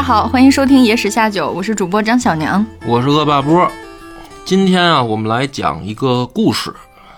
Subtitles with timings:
[0.00, 2.64] 家好，欢迎收听《野史下酒》，我是主播张小娘。
[2.86, 3.70] 我是恶霸波。
[4.46, 6.72] 今天啊，我们来讲一个故事。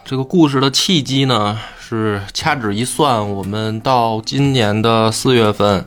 [0.04, 5.86] 这个故事的契机呢，是掐指一算，我们到今年的四月份，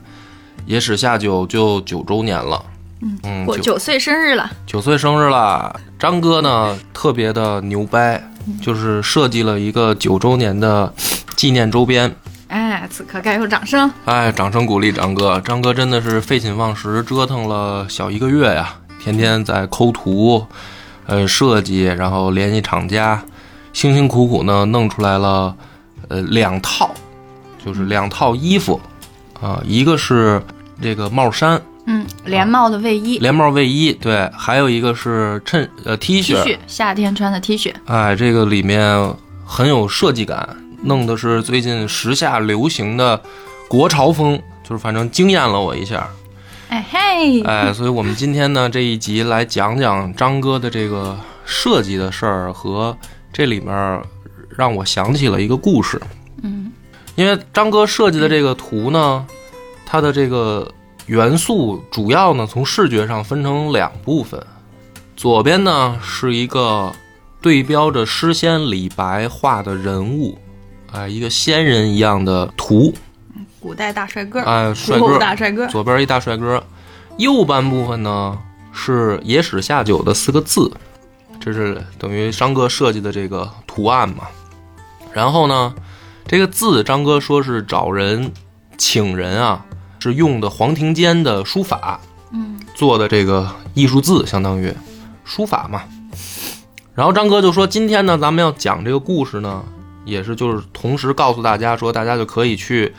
[0.67, 2.63] 野史下酒就九周年了。
[3.01, 5.77] 嗯九我九岁生日了，九岁生日了！
[5.99, 8.23] 张哥呢，特别的牛掰，
[8.61, 10.93] 就是设计了一个九周年的
[11.35, 12.15] 纪念周边。
[12.85, 13.91] 哎，此刻该有掌声。
[14.05, 15.41] 哎，掌声鼓励张哥！
[15.41, 20.45] 张哥真的是废寝忘食，折腾了小一个月呀，天天在抠图，
[21.07, 23.19] 呃，设计，然后联系厂家，
[23.73, 25.55] 辛辛苦苦呢弄出来了，
[26.09, 26.93] 呃，两套，
[27.65, 28.79] 就是两套衣服，
[29.41, 30.39] 啊，一个是
[30.79, 37.73] 这个帽衫，嗯，连帽的卫衣、连帽卫衣，对，还有一个是衬呃 T 恤 T 恤，恤，夏天穿的 T 恤。
[37.85, 39.11] 哎，这个里面
[39.43, 40.47] 很有设计感，
[40.85, 43.21] 弄的是最近时下流行的
[43.67, 46.07] 国潮风，就是反正惊艳了我一下。
[46.69, 52.97] 哎嘿，哎，所以我们今天呢这一集来讲讲张哥的这个设计的事儿和
[53.31, 54.01] 这里面
[54.49, 56.01] 让我想起了一个故事。
[56.41, 56.71] 嗯，
[57.15, 59.25] 因为张哥设计的这个图呢，
[59.85, 60.71] 它的这个
[61.05, 64.43] 元素主要呢从视觉上分成两部分，
[65.15, 66.91] 左边呢是一个
[67.41, 70.37] 对标着诗仙李白画的人物，
[70.95, 72.93] 哎，一个仙人一样的图，
[73.59, 75.67] 古代大帅哥，哎， 帅哥，大帅哥。
[75.67, 76.63] 左边一大帅哥，
[77.17, 78.37] 右半部分呢
[78.71, 80.71] 是“野史下酒”的四个字，
[81.37, 84.23] 这是等于张哥设计的这个图案嘛。
[85.11, 85.75] 然后呢，
[86.25, 88.31] 这个字张哥说是找人
[88.77, 89.65] 请人啊，
[89.99, 91.99] 是用的黄庭坚的书法
[92.31, 94.73] 嗯，做的这个艺术字，相当于
[95.25, 95.83] 书法嘛。
[96.93, 99.61] 然后张哥就说，今天呢，咱们要讲这个故事呢，
[100.05, 102.93] 也是就是同时告诉大家说，大家就可以去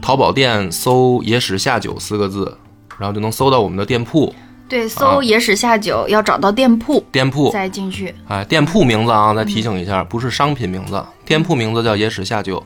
[0.00, 2.56] 淘宝店搜“野史下酒”四个字，
[2.98, 4.34] 然后就能搜到我们的店铺。
[4.66, 8.14] 对，搜“野史下酒”要找到店铺店铺，再进去。
[8.28, 12.62] 哎，店铺名字啊，再提醒一下，不是商品名字，店铺名字叫“野史下酒”。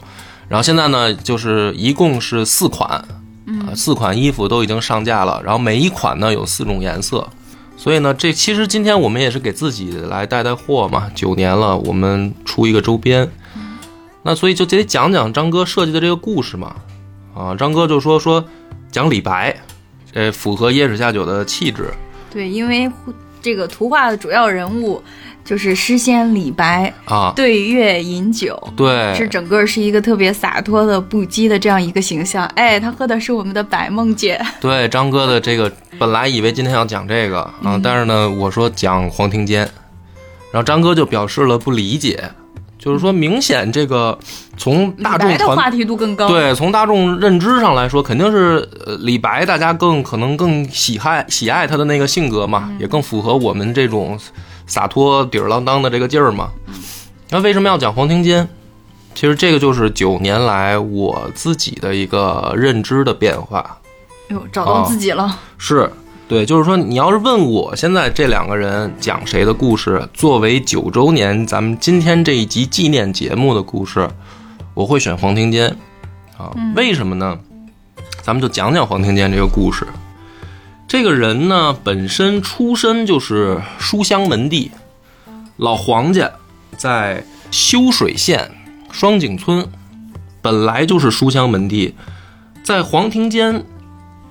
[0.49, 7.29] 然后现在呢，就是一共是四款，啊，四款衣服都已经上架了，然后每一款呢有四种颜色。
[7.77, 13.29] 所以呢，这其实今天我们也是给自己来带带货嘛，九年了，我们出一个周边，
[14.29, 16.77] 那所以就得讲讲张哥设计的这个故事嘛。
[17.35, 18.45] 啊，张哥就说说
[18.93, 19.57] 讲李白，
[20.13, 21.89] 这符合野史下酒的气质。
[22.31, 22.91] 对，因为
[23.41, 25.03] 这个图画的主要人物
[25.47, 28.63] 就是诗仙李白，啊，对月饮酒。
[28.77, 39.61] 对，是整个是一个特别洒脱的不羁的这样一个形象，哎，他喝的是我们的白梦姐，对张哥的这个，本来以为今天要讲这个啊，但是呢，我说讲黄庭坚，
[40.53, 42.31] 然后张哥就表示了不理解，
[42.79, 44.17] 就是说明显这个
[44.57, 54.19] 从大众的话题度更高。，对从大众认知上来说，肯定是呃李白大家更可能更喜爱喜爱他的那个性格嘛，也更符合我们这种
[54.67, 56.51] 洒脱底儿郎当的这个劲儿嘛。
[57.31, 58.49] 那为什么要讲黄庭坚？
[59.15, 63.79] 其实这个就是九年来我自己的一个认知的变化。
[64.29, 65.37] 哟，找到自己了。
[65.59, 65.91] 是
[66.29, 74.07] 对，就是说，你要是问我现在这两个人讲谁的故事，作为九周年咱们今天这一集纪念节目的故事，
[74.75, 75.75] 我会选黄庭坚
[76.37, 76.55] 啊。
[76.77, 77.39] 为什么呢？
[78.21, 79.87] 咱们就讲讲黄庭坚这个故事。
[80.87, 84.71] 这个人呢，本身出身就是书香门第，
[85.57, 86.31] 老黄家
[86.77, 88.51] 在修水县
[88.93, 89.67] 双井村，
[90.43, 91.95] 本来就是书香门第，
[92.63, 93.65] 在黄庭坚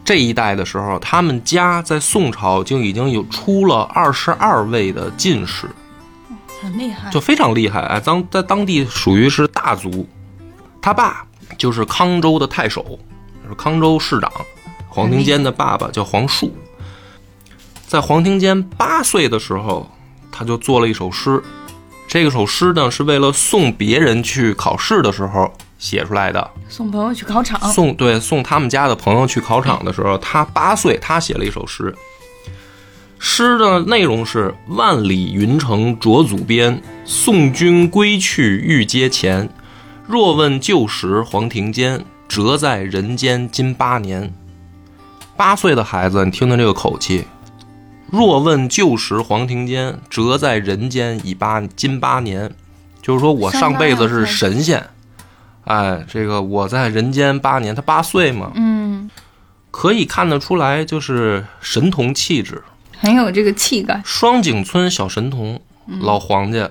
[0.07, 5.69] 这一代的时候，他们家在宋朝就已经有出了二十二位的进士，
[6.61, 7.81] 很厉害，就非常厉害。
[7.81, 10.07] 哎，当在当地属于是大族。
[10.81, 12.97] 他爸就是康州的太守，
[13.49, 14.31] 是康州市长，
[14.87, 16.55] 黄庭坚的爸爸叫黄树。
[17.85, 19.91] 在黄庭坚八岁的时候，
[20.31, 21.43] 他就做了一首诗。
[22.07, 26.51] 这个首诗呢，是为了送别人去考试的时候写出来的。
[26.69, 27.59] 送朋友去考场。
[27.71, 31.95] 送对送他们家的朋友去考场的时候，他八岁，他写了一首诗。
[33.19, 39.49] 诗的内容是“万里云城着祖边，送君归去欲阶前。
[40.05, 44.31] 若问旧时黄庭坚，折在人间今八年。”
[45.35, 47.25] 八岁的孩子，你听听这个口气。
[48.11, 52.51] 若问旧时黄庭坚，折在人间已八今八年，
[53.01, 54.87] 就是说我上辈子是神仙，
[55.67, 59.09] 哎，这个我在人间八年，他八岁嘛，嗯，
[59.69, 62.63] 可以看得出来就是神童气质。
[62.99, 64.01] 很有这个气概。
[64.03, 65.61] 双井村小神童，
[65.99, 66.69] 老黄家，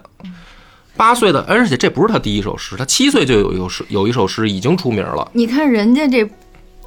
[0.97, 5.31] 八岁的，而且这不是他第一首诗，他七岁就有有诗，有一首诗已经出名了。
[5.35, 6.29] 你看人家这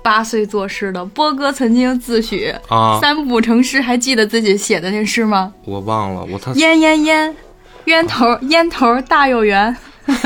[0.04, 5.54] 八岁作诗的波哥曾经自诩啊，三不成诗，还记得自己写的那诗吗？
[5.64, 7.36] 我忘了，我他烟烟烟，
[7.86, 9.76] 烟头烟头大又圆。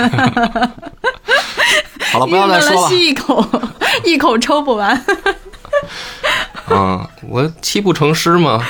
[2.12, 2.90] 好了，不要再说了。
[2.90, 3.44] 吸一口，
[4.04, 4.96] 一口抽不完。
[6.70, 8.64] 啊，我七不成诗嘛。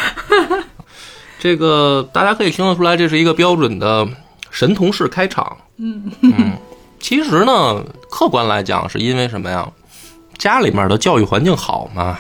[1.39, 4.07] 这个大家可以听得出来，这是一个标准的
[4.50, 5.57] 神童式开场。
[5.77, 6.53] 嗯嗯，
[7.00, 9.67] 其实呢，客观来讲，是因为什么呀？
[10.38, 12.17] 家里面的教育环境好嘛，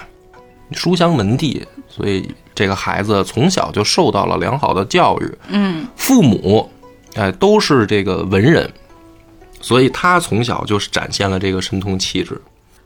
[0.73, 5.37] 书香门第，所以这个孩子从小就受到了良好的教育。
[5.47, 6.69] 嗯父母，
[7.15, 8.71] 哎，都是这个文人，
[9.63, 12.39] 所以他从小就是展现了这个神童气质。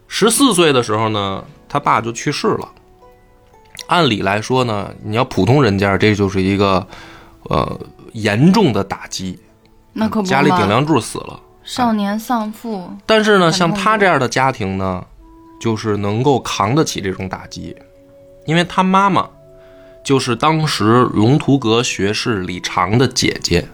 [0.08, 2.70] 十四岁的时候呢，他爸就去世了。
[3.88, 6.86] 按理来说呢，你要普通人家，这就是一个
[7.44, 7.80] 呃
[8.14, 9.40] 严重的打击，
[9.92, 10.68] 那可不家里顶。
[10.68, 11.40] 梁柱死了。
[11.64, 15.04] 少年丧父，但是呢，像他这样的家庭呢，
[15.60, 17.76] 就是能够扛得起这种打击，
[18.46, 19.28] 因为他妈妈
[20.04, 23.68] 就是当时龙图阁学士李常的姐姐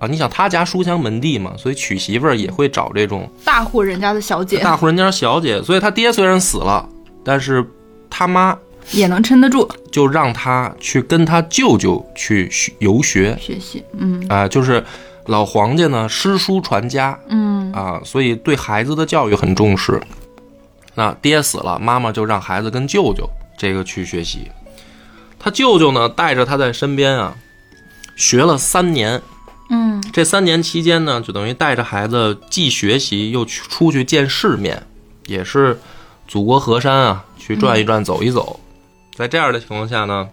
[0.00, 0.08] 啊。
[0.08, 5.62] 你想他家书香门第嘛，所以娶媳妇儿也会找这种大户人家的小姐大户人家小姐。
[5.62, 6.84] 所以他爹虽然死了，
[7.22, 7.64] 但是
[8.10, 8.58] 他妈
[8.90, 13.84] 也能撑得住就让他去跟他舅舅去学游学学习。
[13.92, 14.82] 嗯啊、就是
[15.26, 20.00] 老黄家呢诗书传家，嗯啊，所以对孩子的教育很重视。
[20.96, 24.50] 那爹死了，妈妈就让孩子跟舅舅这个去学习。
[25.38, 27.36] 他舅舅呢，带着他在身边啊，
[28.16, 29.22] 学了三年。
[29.70, 34.86] 嗯这三年期间呢，就等于带着孩子既学习又去出去见世面，
[35.26, 35.80] 也是
[36.26, 38.58] 祖国河山啊，去转一转、走一走。
[39.14, 40.28] 在这样的情况下呢，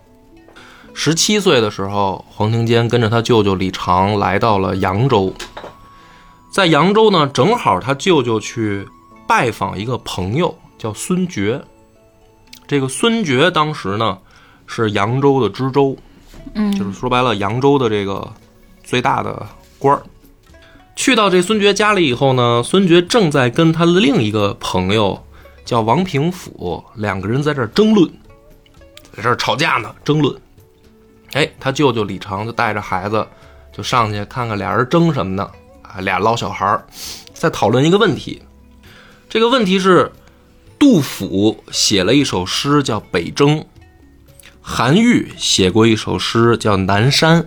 [0.93, 5.31] 十七岁的时候，黄庭坚跟着他舅舅李常来到了扬州。
[6.51, 8.87] 在扬州呢，正好他舅舅去
[9.27, 11.61] 拜访一个朋友，叫孙觉。
[12.65, 14.17] 这个孙觉当时呢
[14.65, 15.95] 是扬州的知州，
[16.55, 18.27] 嗯，就是说白了，扬州的这个
[18.87, 19.45] 最大的
[19.77, 20.01] 官儿。
[20.95, 25.21] 去到这孙觉家里以后呢，孙觉正在跟他的另一个朋友
[25.65, 28.09] 叫王平甫两个人在这争论，
[29.15, 30.35] 在这儿吵架呢，争论。
[31.33, 33.27] 哎，他舅舅李常就带着孩子
[33.75, 35.47] 就上去看看俩人争什么呢？
[35.83, 36.87] 啊，俩老小孩儿
[37.33, 38.41] 在讨论一个问题。
[39.29, 40.11] 这个问题是，
[40.79, 43.59] 杜甫写了一首诗叫《北征》，
[44.61, 47.43] 韩愈写过一首诗叫《南山》。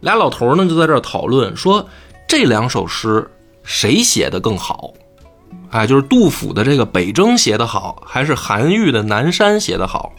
[0.00, 1.86] 俩老头儿呢就在这儿讨论说，
[2.26, 3.28] 这两首诗
[3.62, 4.92] 谁写的更好？
[5.70, 10.12] 哎，就是杜甫的这个《北征》写的好，还是韩愈的《南山》写的好？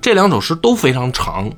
[0.00, 1.50] 这两首诗都非常长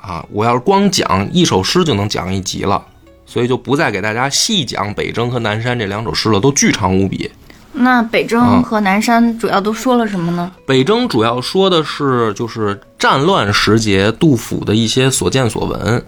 [0.00, 0.24] 啊！
[0.30, 2.84] 我要是光讲一首诗就能讲一集了，
[3.26, 7.30] 所以就不再给大家细讲《北征》和《南山》这两首诗了，都巨长无比。
[7.72, 10.52] 那北啊征和南山主要都说了什么呢？
[10.66, 16.04] 北征主要说的是就是战乱时节杜甫的一些所见所闻，嗯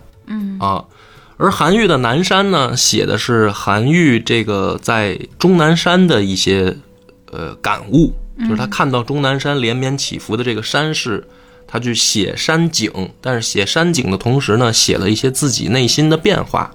[0.60, 0.84] 啊，
[1.38, 6.76] 而韩愈的《南山》呢，写的是韩愈这个在终南山的一些
[7.32, 11.26] 呃感悟，就是他看到终南山连绵起伏的这个山势，
[11.66, 12.92] 他去写山景，
[13.22, 16.70] 但是写山景的同时呢，写了一些自己内心的变化。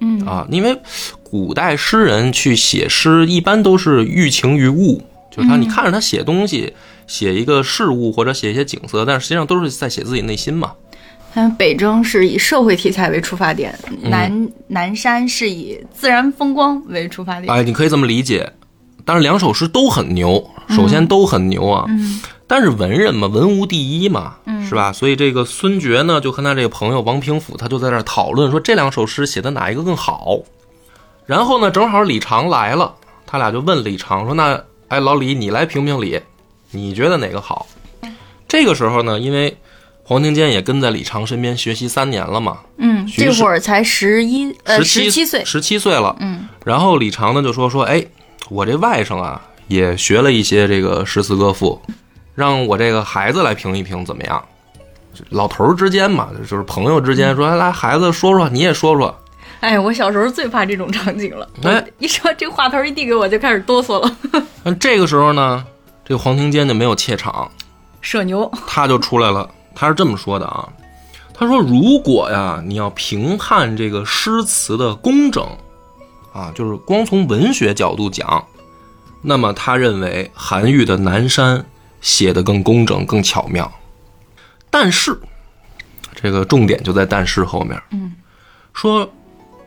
[0.00, 0.76] 嗯啊，因为
[1.22, 5.00] 古代诗人去写诗，一般都是寓情于物，
[5.34, 6.72] 就是他你看着他写东西，
[7.06, 10.72] 写一个事物或者写一些景色，但是实际上都是在写自己内心嘛。
[11.34, 17.52] 像北征是以社会题材为出发点，嗯南南山是以自然风光为出发点。
[17.52, 18.50] 哎，你可以这么理解。
[19.04, 21.86] 但是两首诗都很牛，首先都很牛啊。
[21.88, 24.92] 嗯但是文人嘛，文无第一嘛，嗯是吧？
[24.92, 30.38] 所以这个孙觉呢，就和他这个朋友王平甫，他就在这儿讨论说这两首诗写的哪一个更好。
[31.24, 36.20] 然后呢，正好李常来了，他俩就问李常说：“那哎，老李，你来评评理，
[36.70, 37.66] 你觉得哪个好？”
[38.46, 39.56] 这个时候呢，因为
[40.12, 45.42] 黄庭坚也跟在李常身边学习三年了嘛，嗯，这会儿才十一呃十七岁。
[45.42, 46.14] 十七岁了。
[46.20, 48.04] 嗯然后李常呢就说说，哎，
[48.50, 51.80] 我这外甥啊也学了一些这个诗词歌赋，
[52.34, 54.44] 让我这个孩子来评一评怎么样？
[55.30, 59.18] 老头儿之间嘛，就是朋友之间说，哎来孩子说说，你也说说。
[59.60, 61.48] 哎，我小时候最怕这种场景了。
[61.62, 64.16] 哎一说这话头一递给我，就开始哆嗦了。
[64.62, 65.64] 那这个时候呢，
[66.04, 67.50] 这个黄庭坚就没有怯场，
[68.02, 69.48] 社牛，他就出来了。
[69.74, 70.68] 他是这么说的啊，
[71.34, 75.46] 他说如果呀你要评判这个诗词的工整
[76.32, 78.44] 啊，就是光从文学角度讲，
[79.20, 81.58] 那么他认为韩愈的《南山》
[82.00, 83.70] 写的更工整、更巧妙。
[84.70, 85.20] 但是，
[86.14, 87.80] 这个重点就在但是后面。
[87.90, 88.14] 嗯，
[88.72, 89.06] 说，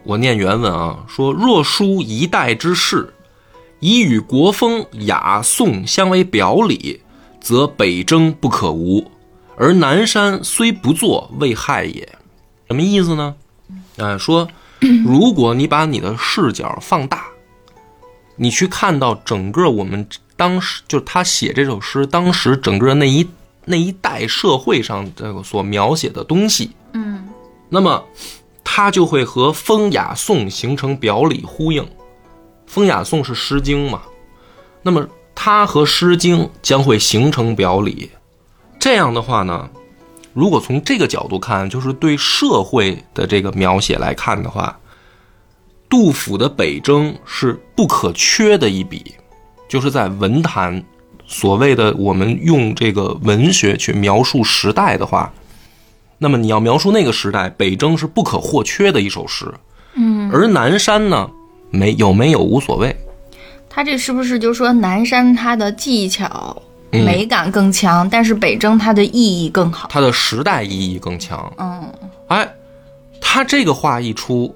[0.03, 3.13] 我念原文啊，说若书一代之事，
[3.79, 7.01] 以与国风雅颂相为表里，
[7.39, 9.11] 则北征不可无，
[9.57, 12.07] 而南山虽不作，未害也。
[12.67, 13.35] 什么意思呢？
[13.97, 14.47] 哎，说
[15.05, 17.25] 如果你把你的视角放大，
[18.35, 23.27] 你去看到整个我们当时就是他写这首诗，当时整个那一
[23.63, 27.27] 那一代社会上这个所描写的东西，嗯
[27.69, 28.03] 那么
[28.63, 31.87] 他就会和风雅颂形成表里呼应。
[32.67, 34.01] 风雅颂是《诗经》嘛，
[34.81, 38.09] 那么它和《诗经》将会形成表里。
[38.85, 39.67] 这样的话呢，
[40.31, 44.77] 如果从这个角度看，就是对社会的这个描写来看的话，
[45.89, 49.15] 杜甫的北征是不可缺的一笔，
[49.67, 50.83] 就是在文坛
[51.25, 55.33] 所谓的我们用这个文学去描述时代的话，
[56.19, 59.51] 那么你要描述那个时代，北征是不可或缺的一首诗。
[59.95, 61.27] 嗯，而南山呢，
[61.71, 62.95] 没有没有无所谓。
[63.67, 66.61] 他这是不是就说南山它的技巧嗯
[67.03, 69.87] 美感更强，但是北征它的意义更好？
[69.91, 71.51] 它的时代意义更强。
[71.57, 71.91] 嗯
[72.27, 72.47] 哎，
[73.21, 74.53] 他这个话一出，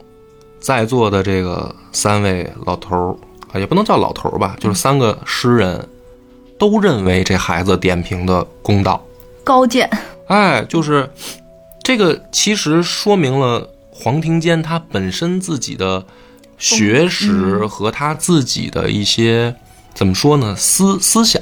[0.60, 3.15] 在座的这个三位老头儿
[3.51, 5.88] 啊，也不能叫老头儿吧，就是三个诗人，
[6.58, 9.03] 都认为这孩子点评的公道。
[9.43, 9.89] 高见，
[10.27, 11.10] 哎，就是
[11.84, 16.03] 这个，其实说明了黄庭坚他本身自己的
[16.58, 19.55] 学识和他自己的一些
[19.93, 21.41] 怎么说呢思思想，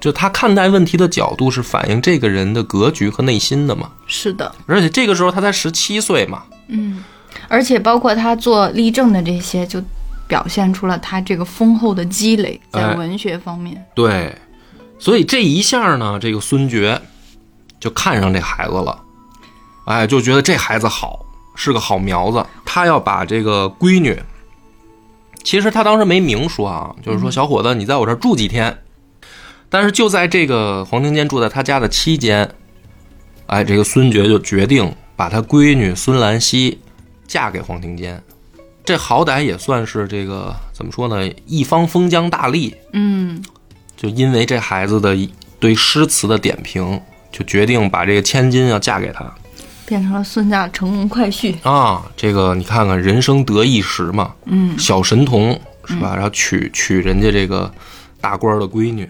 [0.00, 3.90] 就他看待问题的角度是反映这个人的格局和内心的嘛。
[4.06, 7.02] 是的，而且这个时候他才十七岁嘛，嗯，
[7.48, 9.82] 而且包括他做例证的这些，就
[10.28, 13.84] 表现出了他这个丰厚的积累在哎文学方面。
[13.94, 14.32] 对，
[14.98, 17.00] 所以这一下呢，这个孙觉
[17.80, 19.00] 就看上这孩子了，
[19.86, 21.18] 哎，就觉得这孩子好，
[21.56, 22.46] 是个好苗子。
[22.64, 24.16] 他要把这个闺女，
[25.42, 28.78] 其实他当时没明说啊，就是说小伙子，你在我这儿住几天。
[29.70, 32.50] 但是就在这个黄庭坚住在他家的期间，
[33.46, 36.78] 哎，这个孙觉就决定把他闺女孙兰溪
[37.26, 38.22] 嫁给黄庭坚。
[38.84, 41.30] 这好歹也算是这个怎么说呢？
[41.44, 43.42] 一方封疆大吏，嗯
[43.94, 45.28] 就因为这孩子的一
[45.60, 46.98] 对诗词的点评，
[47.30, 49.30] 就决定把这个千金要嫁给他
[49.84, 51.54] 变成了孙家乘龙快婿。
[51.68, 52.02] 啊。
[52.16, 56.14] 这个你看看，人生得意时嘛，嗯小神童是吧？
[56.14, 57.70] 然后娶娶人家这个
[58.20, 59.06] 大官的闺女，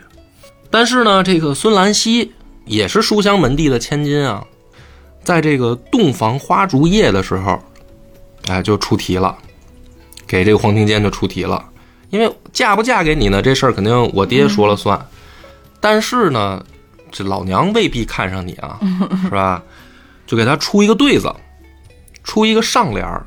[0.71, 2.33] 但是呢，这个孙兰溪
[2.65, 4.45] 也是书香门第的千金啊，
[5.25, 7.59] 在这个洞房花烛夜的时候，
[8.49, 9.37] 哎，就出题了，
[10.27, 11.65] 给这个黄庭坚就出题了。
[12.11, 14.99] 因为嫁不嫁给你呢，这事儿肯定我爹说了算。
[15.81, 16.65] 但是呢，
[17.11, 18.81] 这老娘未必看上你啊，
[19.25, 19.63] 是吧？
[20.27, 21.35] 就给他出一个对子，
[22.25, 23.27] 出一个上联儿。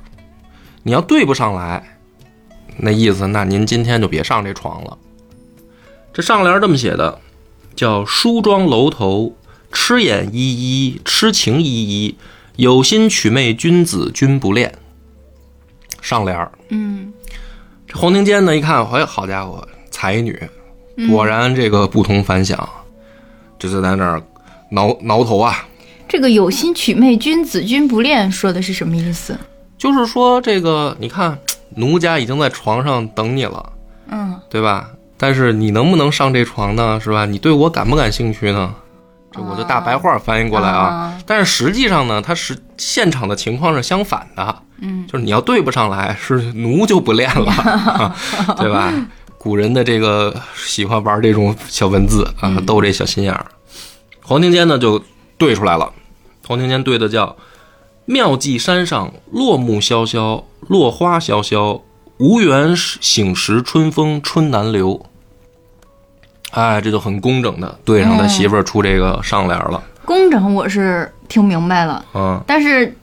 [0.84, 1.98] 你要对不上来，
[2.78, 4.98] 那意思，那您今天就别上这床了。
[6.12, 7.20] 这上联这么写的，
[7.76, 9.36] 叫“梳妆楼头，
[9.72, 12.16] 痴眼依依，痴情依依，
[12.56, 14.74] 有心取妹君子君不恋。”
[16.02, 17.14] 上联儿嗯
[17.88, 20.50] 这黄庭坚呢，一看，哎，好家伙，才女，
[21.10, 22.68] 果然这个不同凡响，
[23.60, 24.24] 这就在那儿
[24.70, 25.68] 挠挠头啊。
[26.08, 29.38] 这个有心取妹君子君不恋说的是什么意思？
[29.78, 31.38] 就是说，这个你看，
[31.76, 33.72] 奴家已经在床上等你了，
[34.10, 34.92] 嗯对吧？
[35.22, 37.00] 但是你能不能上这床呢？
[37.00, 37.28] 是吧？
[37.28, 38.74] 你对我感不感兴趣呢？
[39.32, 40.82] 这我就大白话翻译过来啊。
[40.82, 48.16] 啊但是实际上呢，它是现场的情况是相反的，嗯就是你要对不上来，是奴就不练了，
[48.58, 48.92] 对吧？
[49.38, 53.46] 古人的这个喜欢玩这种小文字啊，逗这小心眼儿。
[54.24, 55.04] 黄庭坚呢就
[55.38, 55.94] 对出来了，
[56.48, 57.38] 黄庭坚对的叫
[58.06, 61.82] “妙计山上落木萧萧，落花萧萧，
[62.18, 65.06] 无缘醒时春风春难留”。
[66.52, 69.82] 哎，这就很工整的对上他媳妇儿出这个上联了。
[70.06, 72.96] 工整我是听明白了，嗯，但是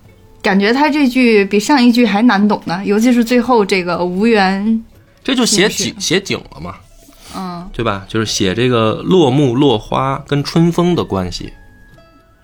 [0.42, 4.84] 感觉他这句比上一句还难懂呢，尤其是最后这个无缘。
[5.24, 6.74] 这就写景写景了嘛。
[7.36, 8.04] 嗯对吧？
[8.08, 11.52] 就是写这个落木落花跟春风的关系，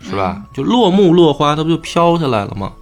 [0.01, 0.43] 是吧？
[0.53, 2.73] 就落木落花，它不就飘下来了吗？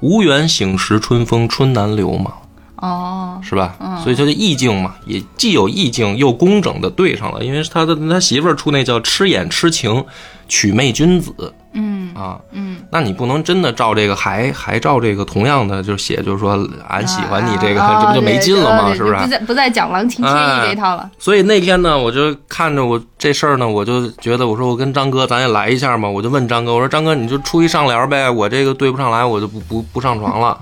[0.00, 2.34] 无缘醒时春风春难留嘛，
[2.80, 3.74] 哦是吧？
[4.02, 10.04] 所以它的意境嘛，也既有意境又工整的对上了，因为他的他媳妇儿出那叫痴眼痴情，
[10.48, 11.32] 曲媚君子
[11.72, 12.38] 嗯啊。
[12.52, 18.88] 嗯，那你不能真的照这个，还还照这个同样的，就是写，就是说俺喜欢你这个，啊这不就没劲了吗？
[18.88, 19.16] 对是不是？
[19.16, 21.10] 不再不再讲郎情妾哎意这套了。
[21.18, 30.58] 所以那天呢，我就看着我这事儿呢，我就觉得，我说我跟张哥咱也来一下嘛，我就问张哥，我说张哥你就出一上联呗，我这个对不上来，我就不不不上床了。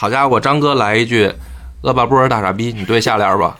[0.00, 1.30] 好家伙，张哥来一句，
[1.82, 3.58] 恶霸波儿大傻逼，你对下联吧。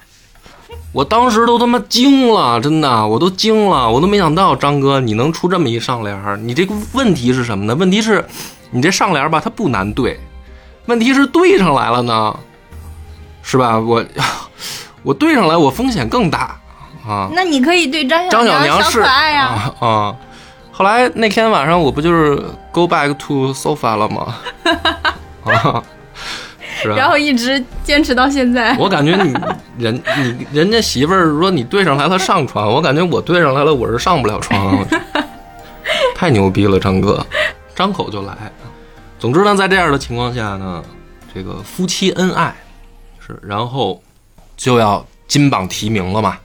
[0.90, 6.38] 我当时都他妈惊了，真的，我都惊了，我都没想到张哥你能出这么一上联儿。
[6.38, 7.74] 你这个问题是什么呢？
[7.74, 8.24] 问题是，
[8.70, 10.18] 你这上联儿吧，它不难对，
[10.86, 12.34] 问题是对上来了呢，
[13.42, 13.78] 是吧？
[13.78, 14.02] 我
[15.02, 16.58] 我对上来，我风险更大
[17.06, 17.28] 啊。
[17.34, 20.16] 那你可以对张张小张小娘是可爱呀、啊啊。
[20.72, 22.42] 后来那天晚上我不就是
[22.72, 24.34] go back to sofa 了吗？
[25.44, 25.84] 啊，
[26.82, 26.96] 是啊。
[26.96, 28.76] 然后一直坚持到现在。
[28.78, 29.34] 我感觉你
[29.78, 34.86] 人你人家媳妇儿说你对上来了上床，我感觉我对上来了我是上不了床，
[36.14, 37.24] 太牛逼了，张哥，
[37.74, 38.34] 张口就来。
[39.18, 40.82] 总之呢，在这样的情况下呢，
[41.34, 42.54] 这个夫妻恩爱
[43.18, 44.02] 是，然后
[44.56, 46.38] 就要金榜题名了嘛，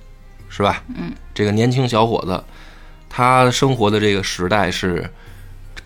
[0.50, 0.84] 是吧？
[0.90, 2.44] 嗯，这个年轻小伙子，
[3.10, 5.10] 他生活的这个时代是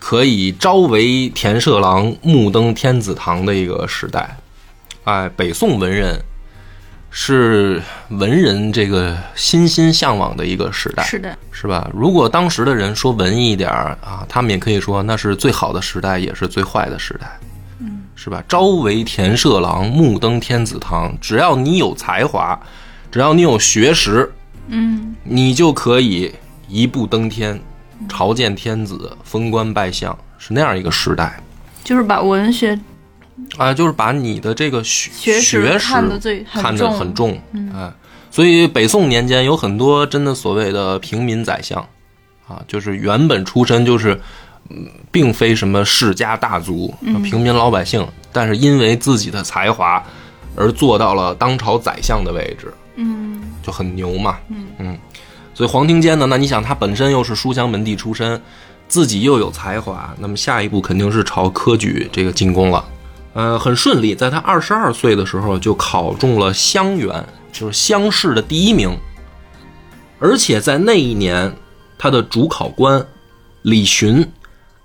[0.00, 4.36] 可以朝为田舍郎，暮登天子堂的一个时代。
[5.04, 6.18] 哎，北宋文人
[7.10, 11.88] 是文人这个欣欣向往的一个时代，是的，是吧？
[11.94, 17.38] 如果当时的人说文艺一点儿啊，他们也可以说那是最好的时代，也是最坏的时代，
[17.78, 18.42] 嗯，是吧？
[18.48, 21.14] 朝为田舍郎，暮登天子堂。
[21.20, 22.58] 只要你有才华，
[23.10, 24.32] 只要你有学识，
[24.68, 26.32] 嗯，你就可以
[26.68, 27.60] 一步登天，
[28.08, 31.40] 朝见天子，封官拜相，是那样一个时代。
[31.82, 32.78] 就是把文学
[33.56, 36.98] 啊，就是把你的这个学学识识看得最很看得重。
[36.98, 37.40] 很重，
[37.74, 37.90] 哎，
[38.30, 41.80] 所以北宋年间有很多真的所谓的平民宰相，
[42.46, 44.20] 啊，就是原本出身就是，
[44.68, 50.04] 嗯，并非什么世家大族，平民老百姓，但是因为自己的才华
[50.54, 53.28] 而做到了当朝宰相的位置，嗯。
[53.62, 54.38] 就很牛嘛，
[54.78, 54.96] 嗯
[55.60, 58.40] 所以黄庭坚呢，那你想他本身又是书香门第出身，
[58.88, 62.82] 自己又有才华，那么下一步肯定是朝科举这个进攻了。
[63.34, 68.98] 呃，很顺利，在他二十二岁的时候就考中了乡员，就是乡试的第一名。
[70.18, 71.54] 而且在那一年，
[71.98, 73.06] 他的主考官
[73.60, 74.26] 李寻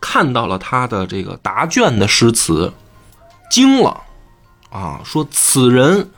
[0.02, 2.74] 看到了他的这个答卷的诗词，
[3.50, 4.02] 惊了，
[4.70, 6.10] 啊，说此人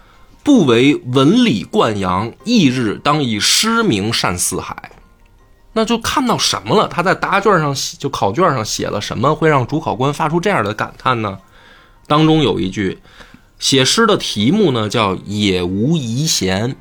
[0.48, 4.94] 不为文理冠扬，翌日当以诗名善四海。
[5.74, 6.88] 那就看到什么了？
[6.88, 11.38] 他在答卷上写就考卷上写了什么，会让主考官发出这样的感叹呢？
[12.08, 12.98] 当中有一句，
[13.60, 16.78] 写诗的题目呢叫“也无遗贤”，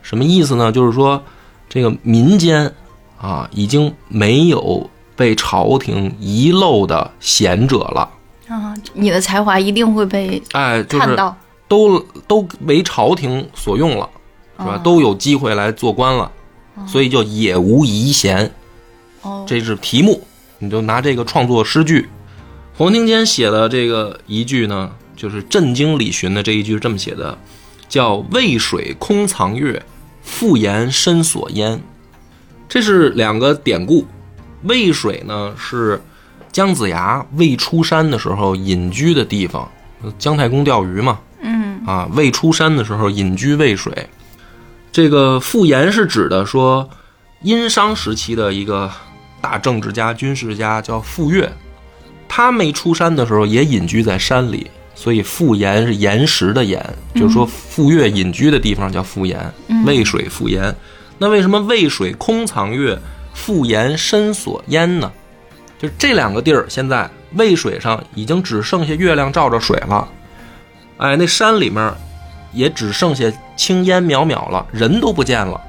[0.00, 0.72] 什么意思呢？
[0.72, 1.22] 就是说
[1.68, 2.72] 这个民间
[3.20, 8.08] 啊，已经没有被朝廷遗漏的贤者了。
[8.48, 11.36] 啊，你的才华一定会被哎，就是看到。
[11.68, 14.08] 都都为朝廷所用了，
[14.58, 14.76] 是吧？
[14.76, 16.30] 哦都有机会来做官了，
[16.86, 18.52] 所以就也无遗贤，
[19.22, 20.22] 哦，这是题目，
[20.58, 22.08] 你就拿这个创作诗句。
[22.76, 27.38] 黄庭坚写的这个一句呢，就是震惊李寻的这一句这么写的，
[27.88, 29.82] 叫“渭水空藏月，
[30.22, 31.80] 复言深锁烟”。
[32.68, 34.06] 这是两个典故。
[34.62, 36.02] 渭水呢是
[36.50, 39.70] 姜子牙未出山的时候隐居的地方，
[40.18, 41.35] 姜太公钓鱼嘛，嗯
[41.86, 44.06] 啊，未出山的时候隐居渭水。
[44.92, 46.90] 这个傅岩是指的说，
[47.42, 48.90] 殷商时期的一个
[49.40, 51.48] 大政治家、军事家叫傅说，
[52.28, 59.38] 他没出山的时候也隐居在山里，所以傅炎是岩石的岩，就是说傅说隐居的地方叫傅炎，
[59.86, 60.74] 渭水傅炎。
[61.18, 62.98] 那为什么渭水空藏月，
[63.32, 65.10] 傅炎深锁烟呢？
[65.78, 70.08] 就这两个地儿，现在渭水上已经只剩下月亮照着水了，
[70.98, 71.92] 哎，那山里面
[72.52, 75.60] 也只剩下青烟渺渺了，人都不见了，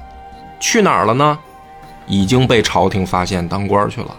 [0.58, 1.38] 去哪儿了呢？
[2.06, 4.16] 已经被朝廷发现当官去了，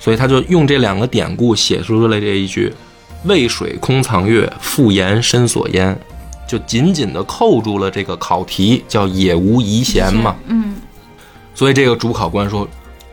[0.00, 2.74] 所以他就用这两个典故写出了这一句
[3.26, 5.96] “渭水空藏月，复言深锁烟”，
[6.48, 10.34] 就紧紧的扣住了这个考题，叫“也无遗贤”嘛。
[10.46, 10.74] 嗯，
[11.54, 12.66] 所以这个主考官说，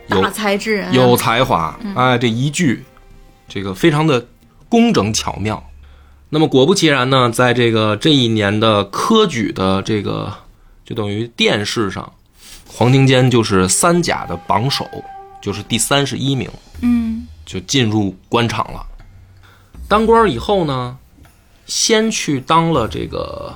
[0.08, 2.84] 有才之人啊有才华，哎，这一句，
[3.48, 4.26] 这个非常的
[4.68, 5.62] 工整巧妙。
[6.28, 10.32] 那么果不其然呢，在这个这一年的科举的这个
[10.84, 12.12] 就等于殿试上，
[12.66, 14.86] 黄庭坚就是三甲的榜首，
[15.40, 17.26] 就是第三十一名，嗯。
[17.46, 18.84] 就进入官场了。
[19.86, 20.98] 当官以后呢，
[21.64, 23.54] 先去当了这个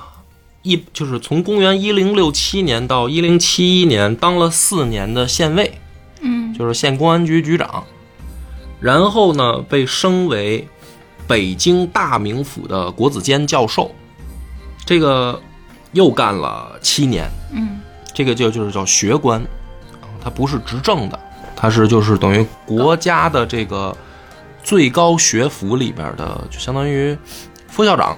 [0.61, 5.77] 一，就是从公元一零六七年到一零七一年当了四年的县尉，
[6.21, 6.53] 嗯。
[6.53, 7.83] 就是县公安局局长，
[8.79, 10.65] 然后呢被升为
[11.31, 13.89] 北京大名府的国子监教授，
[14.85, 15.41] 这个
[15.93, 17.79] 又干了七年，嗯。
[18.13, 19.39] 这个就就是叫学官，
[20.01, 21.17] 啊他不是执政的，
[21.55, 23.95] 他是就是等于国家的这个
[24.61, 27.17] 最高学府里边的，就相当于
[27.69, 28.17] 副校长，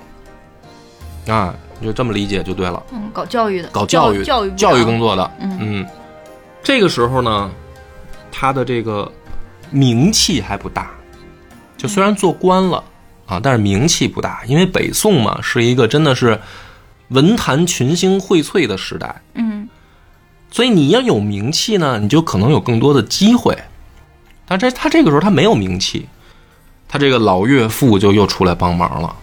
[1.28, 2.82] 啊，你就这么理解就对了。
[2.92, 5.58] 嗯，搞教育的，搞教育、教育教育工作，作的，嗯。
[5.62, 5.88] 嗯，
[6.64, 7.52] 这个时候呢，
[8.32, 9.10] 他的这个
[9.70, 10.90] 名气还不大，
[11.78, 12.84] 就虽然做官了
[13.26, 16.40] 啊，但是名气不大，因为北宋嘛是一个真的是
[17.10, 19.70] 文坛群星荟萃的时代，嗯
[20.52, 23.58] 所以你要有名气呢，你就可能有更多的机会。
[24.46, 26.08] 但这他这个时候他没有名气，
[26.88, 29.16] 他这个老岳父就又出来帮忙了。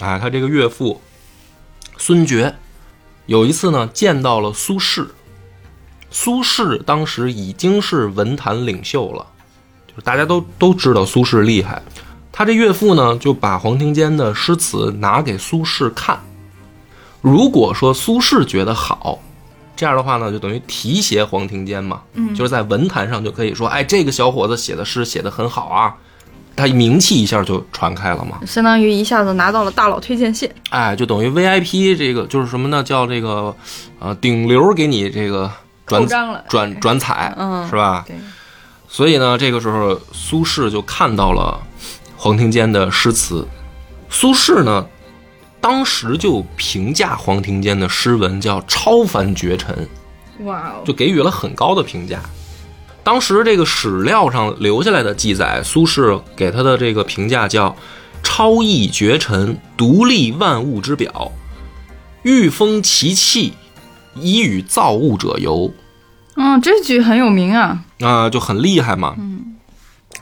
[0.00, 1.00] 哎，他这个岳父
[1.96, 2.54] 孙觉
[3.26, 5.06] 有一次呢见到了苏轼，
[6.10, 9.26] 苏轼当时已经是文坛领袖了，
[9.86, 11.80] 就是大家都都知道苏轼厉害。
[12.38, 16.20] 他这岳父呢就把黄庭坚的诗词拿给苏轼看，
[17.22, 19.18] 如果说苏轼觉得好，
[19.74, 25.94] 这样的话呢，就等于提携黄庭坚嘛，嗯就是在文坛上就可以说，哎，这个小伙子写的诗写得很好啊，
[26.54, 30.46] 他名气一下就传开了嘛，相当于一下子拿到了大佬推荐信。
[30.68, 32.82] 哎，就等于 VIP 这个就是什么呢？
[32.82, 33.56] 叫这个
[33.98, 35.50] 呃顶流给你这个
[35.86, 38.04] 转了转转彩，嗯是吧？
[38.06, 38.14] 对，
[38.88, 41.58] 所以呢，这个时候苏轼就看到了
[42.16, 43.46] 黄庭坚的诗词。
[44.08, 44.86] 苏轼呢，
[45.60, 49.88] 当时就评价黄庭坚的诗文叫超凡绝尘，
[50.40, 52.20] 哇哦，就给予了很高的评价。
[53.02, 57.76] 当时这个史料上留下来的记载，苏轼给他的这个评价叫
[58.22, 61.30] “超逸绝尘，独立万物之表，
[62.22, 63.52] 御风其气，
[64.14, 65.72] 以与造物者游”。
[66.34, 67.84] 嗯，这句很有名啊。
[68.00, 69.14] 啊、就很厉害嘛。
[69.18, 69.56] 嗯，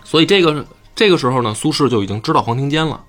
[0.05, 3.05] 所以这个这个时候呢，苏轼就已经知道黄庭坚了。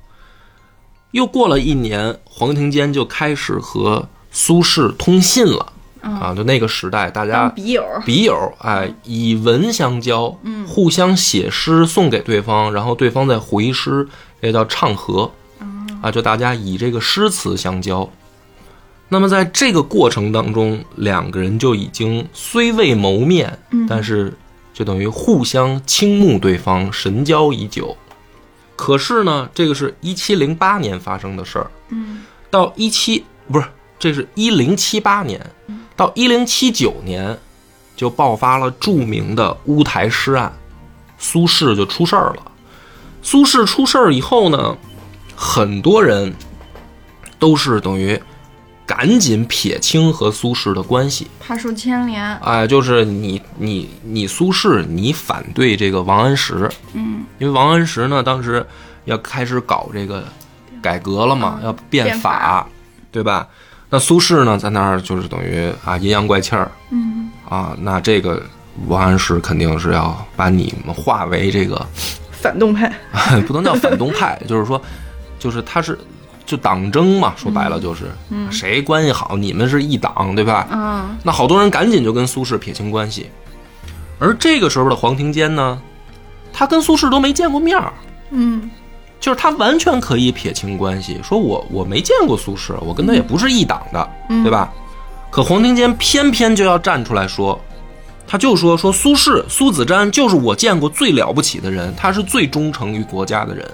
[1.11, 5.73] 又过了一年，黄庭坚就开始和苏轼通信了。
[6.01, 14.07] 啊，就那个时代，大家笔友，笔友，哎，以文相交，嗯，互相写诗送给对方，然后对方再回诗，
[14.39, 15.31] 这叫唱和，
[16.03, 18.07] 啊，就大家以这个诗词相交。
[19.09, 23.57] 那么在这个过程当中，两个人就已经虽未谋面，
[23.89, 24.31] 但是
[24.75, 27.95] 就等于互相倾慕对方，神交已久。
[28.75, 33.65] 可是呢，这个是一七零八年发生的事儿，嗯，到一七不是，
[33.97, 35.39] 这是一零七八年，
[35.95, 37.39] 到一零七九年，
[37.95, 40.51] 就爆发了著名的乌台诗案，
[41.17, 42.51] 苏轼就出事儿了。
[43.23, 44.77] 苏轼出事儿以后呢，
[45.37, 46.35] 很多人
[47.39, 48.21] 都是等于
[48.85, 51.27] 赶紧撇清和苏轼的关系。
[51.39, 52.35] 怕受牵连。
[52.37, 58.65] 哎，就是你你你苏轼，你反对这个王安石，嗯，因为王安石呢当时
[59.05, 60.23] 要开始搞这个
[60.81, 62.67] 改革了嘛，嗯要变变法
[63.11, 63.47] 对吧？
[63.89, 68.41] 那苏轼呢在那儿就是等于啊阴阳怪气儿嗯，啊，那这个
[68.87, 71.85] 王安石肯定是要把你们化为这个
[72.31, 72.91] 反动派。
[73.47, 74.81] 不能叫反动派，就是说，
[75.39, 75.97] 就是他是
[76.45, 78.05] 就党争嘛，说白了就是，
[78.51, 80.67] 谁关系好，你们是一党，对吧？
[80.71, 83.29] 嗯那好多人赶紧就跟苏轼撇清关系，
[84.19, 85.81] 而这个时候的黄庭坚呢，
[86.53, 87.91] 他跟苏轼都没见过面儿，
[88.29, 88.69] 嗯
[89.19, 94.71] 就是他完全可以撇清关系，说我我没见过苏轼，我跟他也不是一党的，嗯对吧？
[95.31, 97.59] 可黄庭坚偏偏就要站出来说，
[98.27, 103.67] 他就说说苏轼苏子瞻就是我见过最了不起的人，他是最忠诚于国家的人。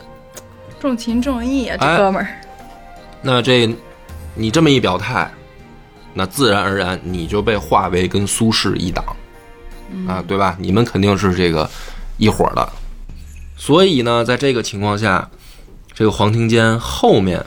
[0.79, 2.40] 重情重义啊，这哎哥们儿。
[3.21, 3.73] 那这
[4.35, 5.31] 你这么一表态，
[6.13, 9.05] 那自然而然你就被划为跟苏轼一党，
[10.07, 10.57] 啊，对吧？
[10.59, 11.69] 你们肯定是这个
[12.17, 12.67] 一伙的。
[13.55, 15.29] 所以呢，在这个情况下，
[15.93, 17.45] 这个黄庭坚后面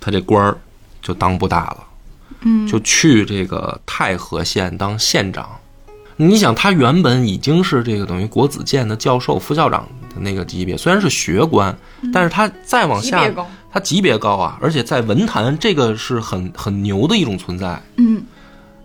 [0.00, 0.56] 他这官儿
[1.02, 1.84] 就当不大了，
[2.40, 5.48] 嗯，就去这个太和县当县长。
[6.16, 11.76] 你想，他原本已经是这个等于国子监的教授、副校长的那个级别，虽然是学官，
[12.12, 13.28] 但是他再往下
[13.72, 17.82] 他级别高啊，而且在文坛这个是很很牛的一种存在。
[17.96, 18.22] 嗯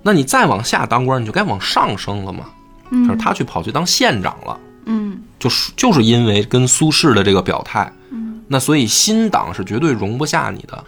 [0.02, 2.45] 那你再往下当官，你就该往上升了嘛。
[2.89, 10.82] 可是嗯他去跑去当县长了，嗯就是就是因为跟苏轼的这个表态，嗯那所以新党是绝对容不下你的。